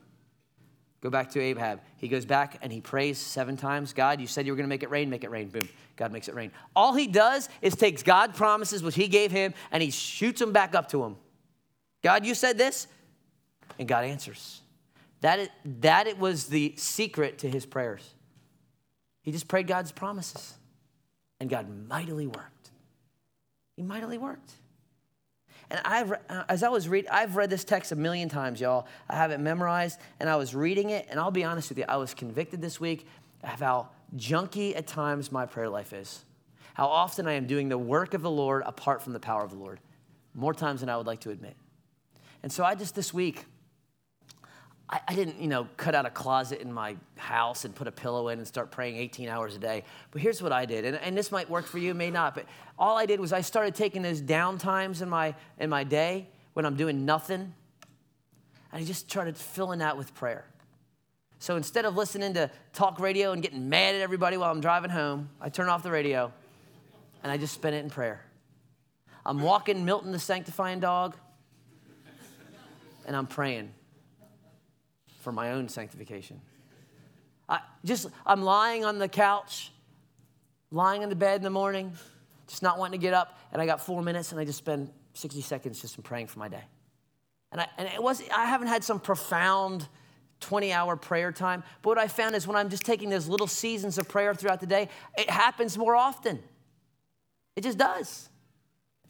[1.06, 1.82] Go back to Ahab.
[1.98, 3.94] He goes back and he prays seven times.
[3.94, 5.50] God, you said you were going to make it rain, make it rain.
[5.50, 5.70] Boom.
[5.98, 6.52] God makes it rain.
[6.76, 10.52] All he does is takes God promises, which he gave him, and he shoots them
[10.52, 11.18] back up to him.
[12.02, 12.88] God, you said this,
[13.78, 14.62] and God answers.
[15.22, 18.16] That it, that it was the secret to his prayers.
[19.22, 20.56] He just prayed God's promises,
[21.40, 22.72] and God mightily worked.
[23.76, 24.54] He mightily worked.
[25.70, 28.88] And I've, uh, as I was reading, I've read this text a million times, y'all.
[29.10, 31.86] I have it memorized, and I was reading it, and I'll be honest with you,
[31.88, 33.08] I was convicted this week
[33.44, 36.24] of how junky at times my prayer life is.
[36.76, 39.50] How often I am doing the work of the Lord apart from the power of
[39.50, 39.80] the Lord.
[40.34, 41.56] More times than I would like to admit.
[42.44, 43.46] And so I just this week,
[44.88, 47.92] I, I, didn't, you know, cut out a closet in my house and put a
[47.92, 49.84] pillow in and start praying 18 hours a day.
[50.12, 52.36] But here's what I did, and, and this might work for you, may not.
[52.36, 52.46] But
[52.78, 56.28] all I did was I started taking those down times in my in my day
[56.54, 57.54] when I'm doing nothing,
[58.72, 60.46] and I just started filling that with prayer.
[61.40, 64.92] So instead of listening to talk radio and getting mad at everybody while I'm driving
[64.92, 66.32] home, I turn off the radio,
[67.24, 68.24] and I just spend it in prayer.
[69.26, 71.16] I'm walking Milton the sanctifying dog,
[73.08, 73.74] and I'm praying
[75.26, 76.40] for my own sanctification.
[77.50, 79.72] I just I'm lying on the couch,
[80.72, 81.92] lying in the bed in the morning,
[82.48, 84.92] just not wanting to get up, and I got four minutes, and I just spend
[85.16, 86.64] 60 seconds just in praying for my day.
[87.52, 89.88] And, I, and it was I haven't had some profound
[90.42, 93.48] 20 hour prayer time, but what I found is when I'm just taking those little
[93.48, 96.38] seasons of prayer throughout the day, it happens more often.
[97.56, 98.30] It just does.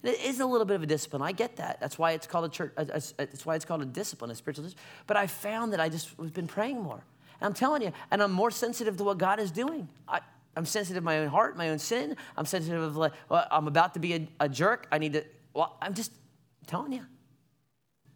[0.02, 1.22] It is a little bit of a discipline.
[1.22, 1.80] I get that.
[1.80, 2.72] That's why it's called a church.
[2.76, 4.86] That's why it's called a discipline, a spiritual discipline.
[5.06, 7.02] But I found that I just have been praying more.
[7.40, 9.88] And I'm telling you, and I'm more sensitive to what God is doing.
[10.08, 10.20] I,
[10.56, 12.16] am sensitive to my own heart, my own sin.
[12.36, 14.86] I'm sensitive of like, well, I'm about to be a, a jerk.
[14.92, 15.24] I need to.
[15.54, 16.12] Well, I'm just
[16.66, 17.02] telling you.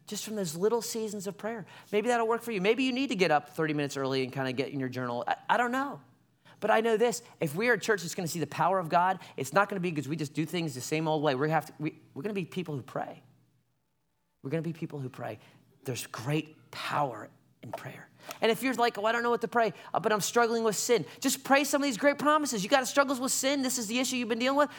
[0.07, 1.67] Just from those little seasons of prayer.
[1.93, 2.61] Maybe that'll work for you.
[2.61, 4.89] Maybe you need to get up 30 minutes early and kind of get in your
[4.89, 5.25] journal.
[5.27, 6.01] I, I don't know.
[6.61, 8.79] But I know this if we are a church that's going to see the power
[8.79, 11.23] of God, it's not going to be because we just do things the same old
[11.23, 11.35] way.
[11.35, 13.23] We're, have to, we, we're going to be people who pray.
[14.43, 15.39] We're going to be people who pray.
[15.85, 17.29] There's great power
[17.63, 18.09] in prayer.
[18.41, 20.63] And if you're like, oh, I don't know what to pray, uh, but I'm struggling
[20.63, 22.63] with sin, just pray some of these great promises.
[22.63, 23.63] You got struggles with sin.
[23.63, 24.71] This is the issue you've been dealing with.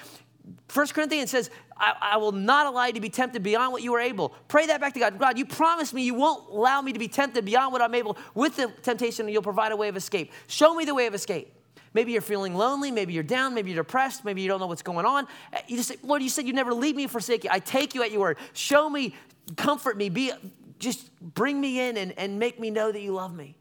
[0.67, 3.93] First Corinthians says, I, I, will not allow you to be tempted beyond what you
[3.93, 4.29] are able.
[4.47, 5.19] Pray that back to God.
[5.19, 8.17] God, you promised me you won't allow me to be tempted beyond what I'm able.
[8.33, 10.31] With the temptation, you'll provide a way of escape.
[10.47, 11.53] Show me the way of escape.
[11.93, 12.91] Maybe you're feeling lonely.
[12.91, 13.53] Maybe you're down.
[13.53, 14.23] Maybe you're depressed.
[14.23, 15.27] Maybe you don't know what's going on.
[15.53, 17.49] Uh, you just say, Lord, you said you never leave me forsake you.
[17.51, 18.37] I take you at your word.
[18.53, 19.15] Show me,
[19.57, 20.31] comfort me, be,
[20.79, 23.55] just bring me in and, and make me know that you love me.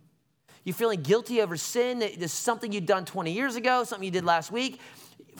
[0.64, 1.99] You're feeling guilty over sin.
[1.99, 4.81] There's something you'd done 20 years ago, something you did last week.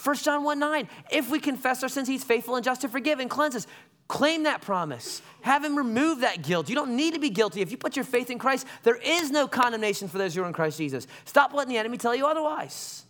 [0.03, 3.21] 1 John 1 9, if we confess our sins, he's faithful and just to forgive
[3.21, 3.67] and cleanse us.
[4.11, 5.23] Claim that promise.
[5.43, 6.69] Have him remove that guilt.
[6.69, 7.61] You don't need to be guilty.
[7.61, 10.49] If you put your faith in Christ, there is no condemnation for those who are
[10.49, 11.07] in Christ Jesus.
[11.27, 13.05] Stop letting the enemy tell you otherwise.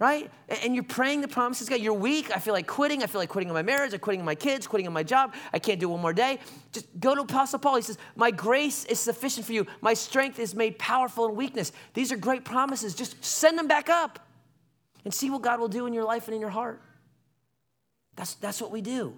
[0.00, 0.28] Right?
[0.48, 1.78] And you're praying the promises, God.
[1.78, 2.34] You're weak.
[2.34, 3.04] I feel like quitting.
[3.04, 3.94] I feel like quitting on my marriage.
[3.94, 5.34] I'm quitting on my kids, quitting on my job.
[5.52, 6.40] I can't do one more day.
[6.72, 7.76] Just go to Apostle Paul.
[7.76, 9.68] He says, My grace is sufficient for you.
[9.80, 11.70] My strength is made powerful in weakness.
[11.94, 12.92] These are great promises.
[12.92, 14.25] Just send them back up
[15.06, 16.82] and see what God will do in your life and in your heart.
[18.16, 19.14] That's, that's what we do.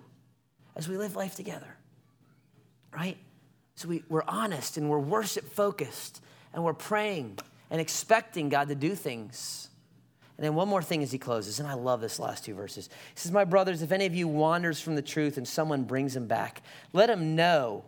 [0.76, 1.78] as we live life together,
[2.94, 3.16] right?
[3.74, 6.20] So we, we're honest and we're worship focused
[6.52, 7.38] and we're praying
[7.70, 9.70] and expecting God to do things.
[10.36, 12.90] And then one more thing as he closes, and I love this last two verses.
[13.14, 16.14] He says, My brothers, if any of you wanders from the truth and someone brings
[16.14, 16.60] him back,
[16.92, 17.82] let him know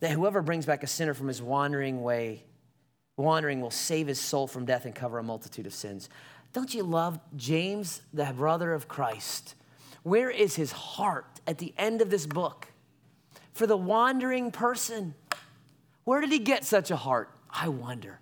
[0.00, 2.44] that whoever brings back a sinner from his wandering way,
[3.16, 6.10] wandering will save his soul from death and cover a multitude of sins.
[6.56, 9.54] Don't you love James, the brother of Christ?
[10.04, 12.68] Where is his heart at the end of this book?
[13.52, 15.14] For the wandering person.
[16.04, 17.28] Where did he get such a heart?
[17.50, 18.20] I wonder.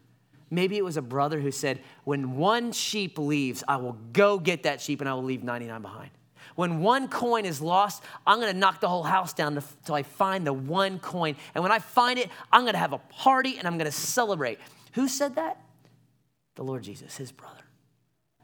[0.51, 4.65] Maybe it was a brother who said, When one sheep leaves, I will go get
[4.65, 6.11] that sheep and I will leave 99 behind.
[6.57, 10.45] When one coin is lost, I'm gonna knock the whole house down until I find
[10.45, 11.37] the one coin.
[11.55, 14.59] And when I find it, I'm gonna have a party and I'm gonna celebrate.
[14.95, 15.61] Who said that?
[16.57, 17.64] The Lord Jesus, his brother.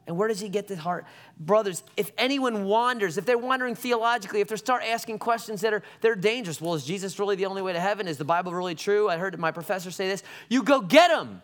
[0.07, 1.05] And where does he get the heart?
[1.37, 5.83] Brothers, if anyone wanders, if they're wandering theologically, if they start asking questions that are,
[6.01, 8.07] they're dangerous, well, is Jesus really the only way to heaven?
[8.07, 9.09] Is the Bible really true?
[9.09, 10.23] I heard my professor say this.
[10.49, 11.41] You go get them.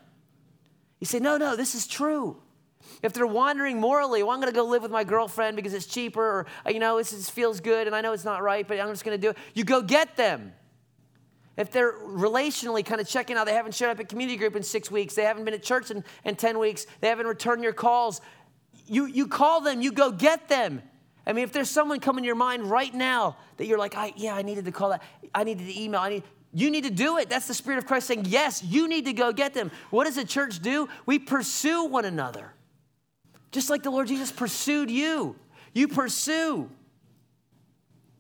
[1.00, 2.38] You say, no, no, this is true.
[3.04, 5.86] If they're wandering morally, well, I'm going to go live with my girlfriend because it's
[5.86, 8.80] cheaper, or, uh, you know, this feels good and I know it's not right, but
[8.80, 9.38] I'm just going to do it.
[9.54, 10.54] You go get them.
[11.58, 14.62] If they're relationally kind of checking out, they haven't showed up at community group in
[14.62, 17.74] six weeks, they haven't been at church in, in 10 weeks, they haven't returned your
[17.74, 18.22] calls,
[18.88, 20.82] you, you call them, you go get them.
[21.26, 24.14] I mean, if there's someone coming to your mind right now that you're like, I,
[24.16, 25.04] yeah, I needed to call that,
[25.36, 26.24] I needed to email, I need,
[26.54, 27.30] you need to do it.
[27.30, 29.70] That's the Spirit of Christ saying, Yes, you need to go get them.
[29.90, 30.88] What does the church do?
[31.06, 32.54] We pursue one another.
[33.52, 35.36] Just like the Lord Jesus pursued you.
[35.74, 36.70] You pursue.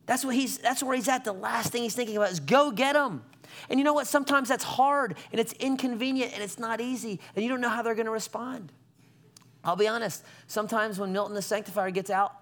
[0.06, 1.24] That's what he's that's where he's at.
[1.26, 3.24] The last thing he's thinking about is go get them.
[3.70, 4.08] And you know what?
[4.08, 7.82] Sometimes that's hard and it's inconvenient and it's not easy, and you don't know how
[7.82, 8.72] they're gonna respond.
[9.64, 12.34] I'll be honest, sometimes when Milton the Sanctifier gets out,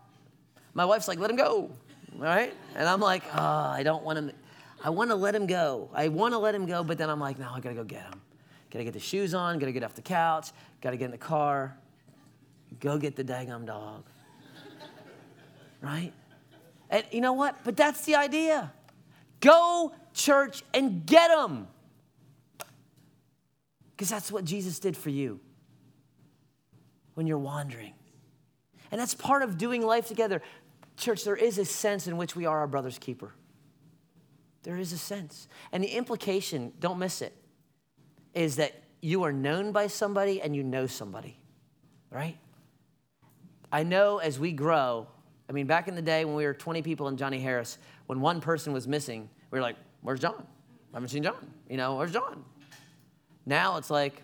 [0.74, 1.72] my wife's like, let him go.
[2.16, 2.54] All right?
[2.76, 4.32] And I'm like, oh, I don't want him.
[4.84, 5.90] I want to let him go.
[5.94, 7.84] I want to let him go, but then I'm like, no, I got to go
[7.84, 8.22] get him.
[8.70, 10.50] Got to get the shoes on, got to get off the couch,
[10.82, 11.76] got to get in the car,
[12.80, 14.04] go get the daggum dog.
[15.82, 16.12] right?
[16.90, 17.64] And you know what?
[17.64, 18.72] But that's the idea.
[19.40, 21.68] Go, church, and get them.
[23.92, 25.40] Because that's what Jesus did for you
[27.16, 27.94] when you're wandering.
[28.92, 30.42] And that's part of doing life together.
[30.96, 33.34] Church, there is a sense in which we are our brother's keeper.
[34.64, 35.48] There is a sense.
[35.72, 37.36] And the implication, don't miss it,
[38.34, 41.38] is that you are known by somebody and you know somebody,
[42.10, 42.38] right?
[43.72, 45.08] I know as we grow,
[45.50, 48.22] I mean, back in the day when we were 20 people in Johnny Harris, when
[48.22, 50.46] one person was missing, we were like, where's John?
[50.94, 51.52] I haven't seen John.
[51.70, 52.44] You know, where's John?
[53.46, 54.24] Now it's like,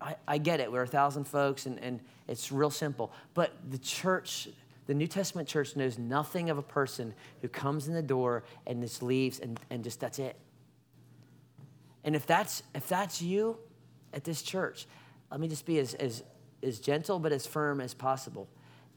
[0.00, 0.70] I, I get it.
[0.70, 3.12] We're a thousand folks and, and it's real simple.
[3.34, 4.48] But the church,
[4.86, 8.82] the New Testament church knows nothing of a person who comes in the door and
[8.82, 10.36] just leaves and, and just that's it.
[12.04, 13.58] And if that's if that's you
[14.12, 14.86] at this church,
[15.30, 16.22] let me just be as, as,
[16.62, 18.48] as gentle but as firm as possible.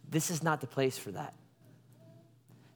[0.10, 1.34] This is not the place for that.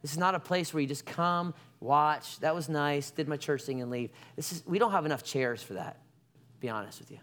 [0.02, 3.38] This is not a place where you just come, watch, that was nice, did my
[3.38, 4.10] church thing and leave.
[4.36, 5.98] This is we don't have enough chairs for that,
[6.60, 7.20] be honest with you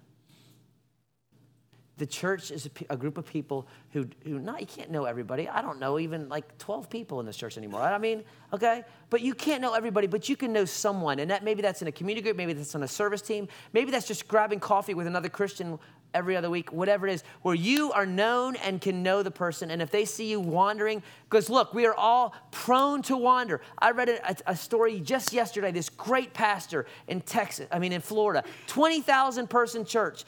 [2.00, 5.46] the church is a, a, group of people who, who not, you can't know everybody.
[5.46, 7.82] I don't know even like 12 people in this church anymore.
[7.82, 8.24] I mean,
[8.54, 8.84] okay?
[9.10, 11.18] But you can't know everybody, but you can know someone.
[11.18, 13.90] And that maybe that's in a community group, maybe that's on a service team, maybe
[13.90, 15.78] that's just grabbing coffee with another Christian
[16.14, 19.70] every other week, whatever it is, where you are known and can know the person.
[19.70, 23.60] And if they see you wandering, because look, we are all prone to wander.
[23.78, 28.00] I read a, a, story just yesterday, this great pastor in Texas, I mean, in
[28.00, 30.24] Florida, 20,000 person church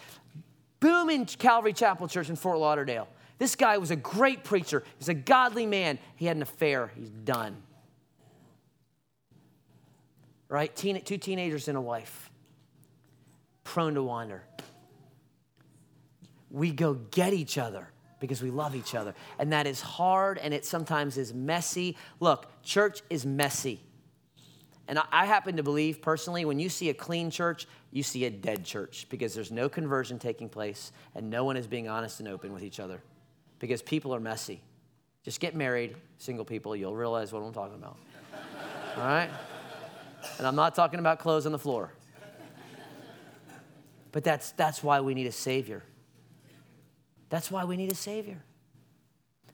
[0.82, 3.08] booming Calvary Chapel Church in Fort Lauderdale.
[3.38, 4.82] This guy was a great preacher.
[4.98, 5.98] He's a godly man.
[6.16, 6.90] He had an affair.
[6.96, 7.56] He's done.
[10.48, 10.74] Right?
[10.74, 12.30] Teen, two teenagers and a wife.
[13.64, 14.42] Prone to wander.
[16.50, 17.88] We go get each other
[18.20, 19.14] because we love each other.
[19.38, 21.96] And that is hard and it sometimes is messy.
[22.20, 23.80] Look, church is messy.
[24.88, 28.30] And I happen to believe personally, when you see a clean church, you see a
[28.30, 32.28] dead church because there's no conversion taking place and no one is being honest and
[32.28, 33.02] open with each other
[33.58, 34.62] because people are messy.
[35.22, 37.98] Just get married, single people, you'll realize what I'm talking about.
[38.96, 39.30] All right?
[40.38, 41.92] And I'm not talking about clothes on the floor.
[44.10, 45.82] But that's, that's why we need a Savior.
[47.28, 48.42] That's why we need a Savior.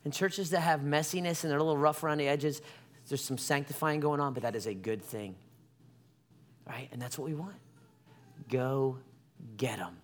[0.05, 2.63] And churches that have messiness and they're a little rough around the edges,
[3.09, 5.35] there's some sanctifying going on, but that is a good thing.
[6.67, 6.89] Right?
[6.93, 7.57] And that's what we want.
[8.49, 8.99] Go
[9.57, 9.97] get them.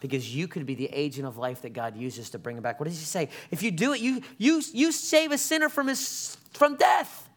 [0.00, 2.78] Because you could be the agent of life that God uses to bring them back.
[2.78, 3.30] What does he say?
[3.50, 7.28] If you do it, you, you, you save a sinner from, his, from death.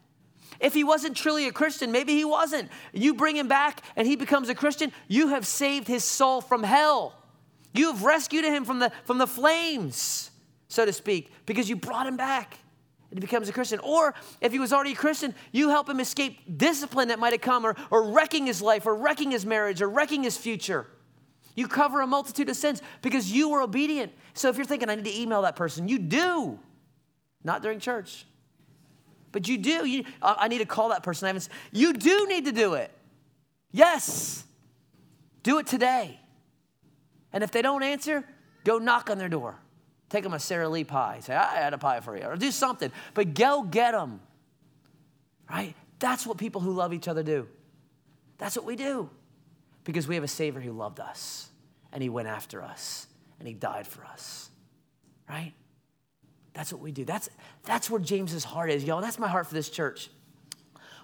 [0.60, 2.68] If he wasn't truly a Christian, maybe he wasn't.
[2.92, 6.62] You bring him back and he becomes a Christian, you have saved his soul from
[6.62, 7.14] hell.
[7.72, 10.30] You have rescued him from the, from the flames,
[10.68, 12.58] so to speak, because you brought him back
[13.10, 13.80] and he becomes a Christian.
[13.80, 17.40] Or if he was already a Christian, you help him escape discipline that might have
[17.40, 20.86] come or, or wrecking his life or wrecking his marriage or wrecking his future.
[21.54, 24.12] You cover a multitude of sins because you were obedient.
[24.34, 26.58] So if you're thinking, I need to email that person, you do.
[27.42, 28.26] Not during church.
[29.32, 29.86] But you do.
[29.86, 31.26] You, I need to call that person.
[31.26, 31.48] I haven't.
[31.72, 32.90] You do need to do it.
[33.72, 34.44] Yes.
[35.42, 36.20] Do it today.
[37.32, 38.24] And if they don't answer,
[38.64, 39.58] go knock on their door.
[40.08, 41.20] Take them a Sara Lee pie.
[41.20, 42.24] Say, I had a pie for you.
[42.24, 42.90] Or do something.
[43.14, 44.20] But go get them.
[45.50, 45.74] Right?
[45.98, 47.46] That's what people who love each other do.
[48.38, 49.10] That's what we do.
[49.84, 51.48] Because we have a Savior who loved us.
[51.92, 53.06] And He went after us.
[53.38, 54.50] And He died for us.
[55.28, 55.52] Right?
[56.54, 57.04] That's what we do.
[57.04, 57.28] That's,
[57.64, 59.00] that's where James's heart is, y'all.
[59.00, 60.10] That's my heart for this church.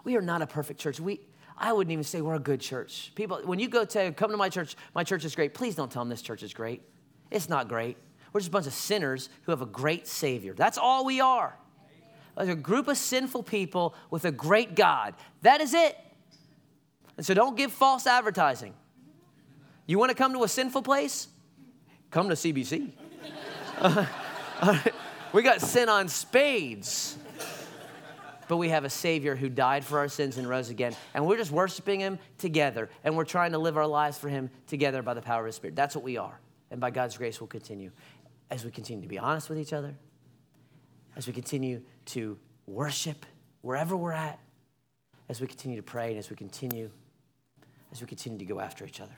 [0.03, 0.99] We are not a perfect church.
[0.99, 1.21] We,
[1.57, 3.13] I wouldn't even say we're a good church.
[3.15, 5.55] People, when you go to come to my church, my church is great.
[5.55, 6.83] Please don't tell them this church is great.
[7.31, 7.97] It's not great.
[8.35, 10.55] We're just a bunch of sinners who have a great Savior.
[10.55, 11.57] That's all we are.
[12.37, 15.15] Like a group of sinful people with a great God.
[15.43, 15.97] That is it.
[17.17, 18.75] And so don't give false advertising.
[19.87, 21.29] You want to come to a sinful place?
[22.11, 22.91] Come to CBC.
[25.33, 27.17] we got sin on spades.
[28.49, 30.97] But we have a Savior who died for our sins and rose again.
[31.15, 32.91] And we're just worshiping Him together.
[33.05, 35.55] And we're trying to live our lives for Him together by the power of His
[35.55, 35.77] Spirit.
[35.77, 36.41] That's what we are.
[36.75, 37.93] And by God's grace, we'll continue.
[38.55, 39.97] As we continue to be honest with each other,
[41.17, 42.39] as we continue to
[42.69, 43.27] worship
[43.63, 44.39] wherever we're at,
[45.29, 46.89] as we continue to pray, and as we continue,
[47.91, 49.17] as we continue to go after each other.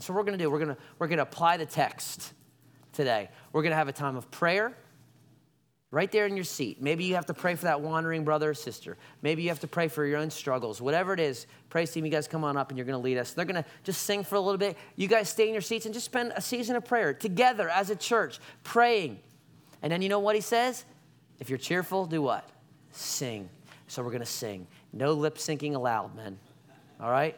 [0.00, 2.34] So we're gonna do, we're gonna, we're gonna apply the text
[2.92, 3.30] today.
[3.54, 4.76] We're gonna have a time of prayer
[5.94, 6.82] right there in your seat.
[6.82, 8.96] Maybe you have to pray for that wandering brother or sister.
[9.22, 10.82] Maybe you have to pray for your own struggles.
[10.82, 13.16] Whatever it is, praise team, you guys come on up and you're going to lead
[13.16, 13.32] us.
[13.32, 14.76] They're going to just sing for a little bit.
[14.96, 17.90] You guys stay in your seats and just spend a season of prayer together as
[17.90, 19.20] a church, praying.
[19.82, 20.84] And then you know what he says?
[21.38, 22.48] If you're cheerful, do what?
[22.90, 23.48] Sing.
[23.86, 24.66] So we're going to sing.
[24.92, 26.40] No lip syncing allowed, men.
[27.00, 27.36] All right?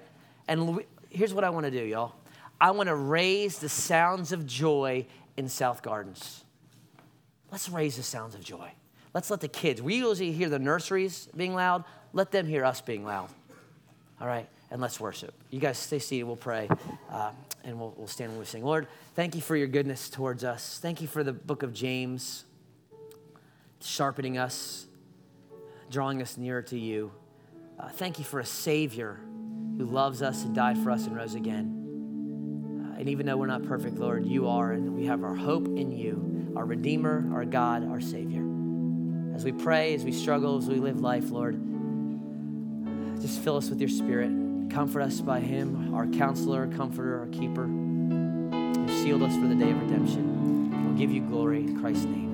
[0.49, 0.81] And
[1.11, 2.15] here's what I want to do, y'all.
[2.59, 5.05] I want to raise the sounds of joy
[5.37, 6.43] in South Gardens.
[7.51, 8.71] Let's raise the sounds of joy.
[9.15, 12.81] Let's let the kids, we usually hear the nurseries being loud, let them hear us
[12.81, 13.31] being loud.
[14.21, 14.47] All right?
[14.71, 15.33] And let's worship.
[15.51, 16.69] You guys stay seated, we'll pray,
[17.11, 17.31] uh,
[17.65, 18.65] and we'll, we'll stand and we'll sing.
[18.65, 20.79] Lord, thank you for your goodness towards us.
[20.83, 22.45] Thank you for the book of James,
[23.81, 24.87] sharpening us,
[25.91, 27.13] drawing us nearer to you.
[27.79, 29.21] Uh, thank you for a Savior
[29.79, 31.86] who loves us and died for us and rose again.
[32.99, 35.93] And even though we're not perfect, Lord, you are, and we have our hope in
[35.93, 38.43] you our Redeemer, our God, our Savior.
[39.35, 41.61] As we pray, as we struggle, as we live life, Lord,
[43.21, 44.31] just fill us with your Spirit.
[44.71, 47.67] Comfort us by Him, our counselor, comforter, our keeper.
[47.67, 50.87] You've sealed us for the day of redemption.
[50.87, 52.26] We'll give you glory in Christ's name.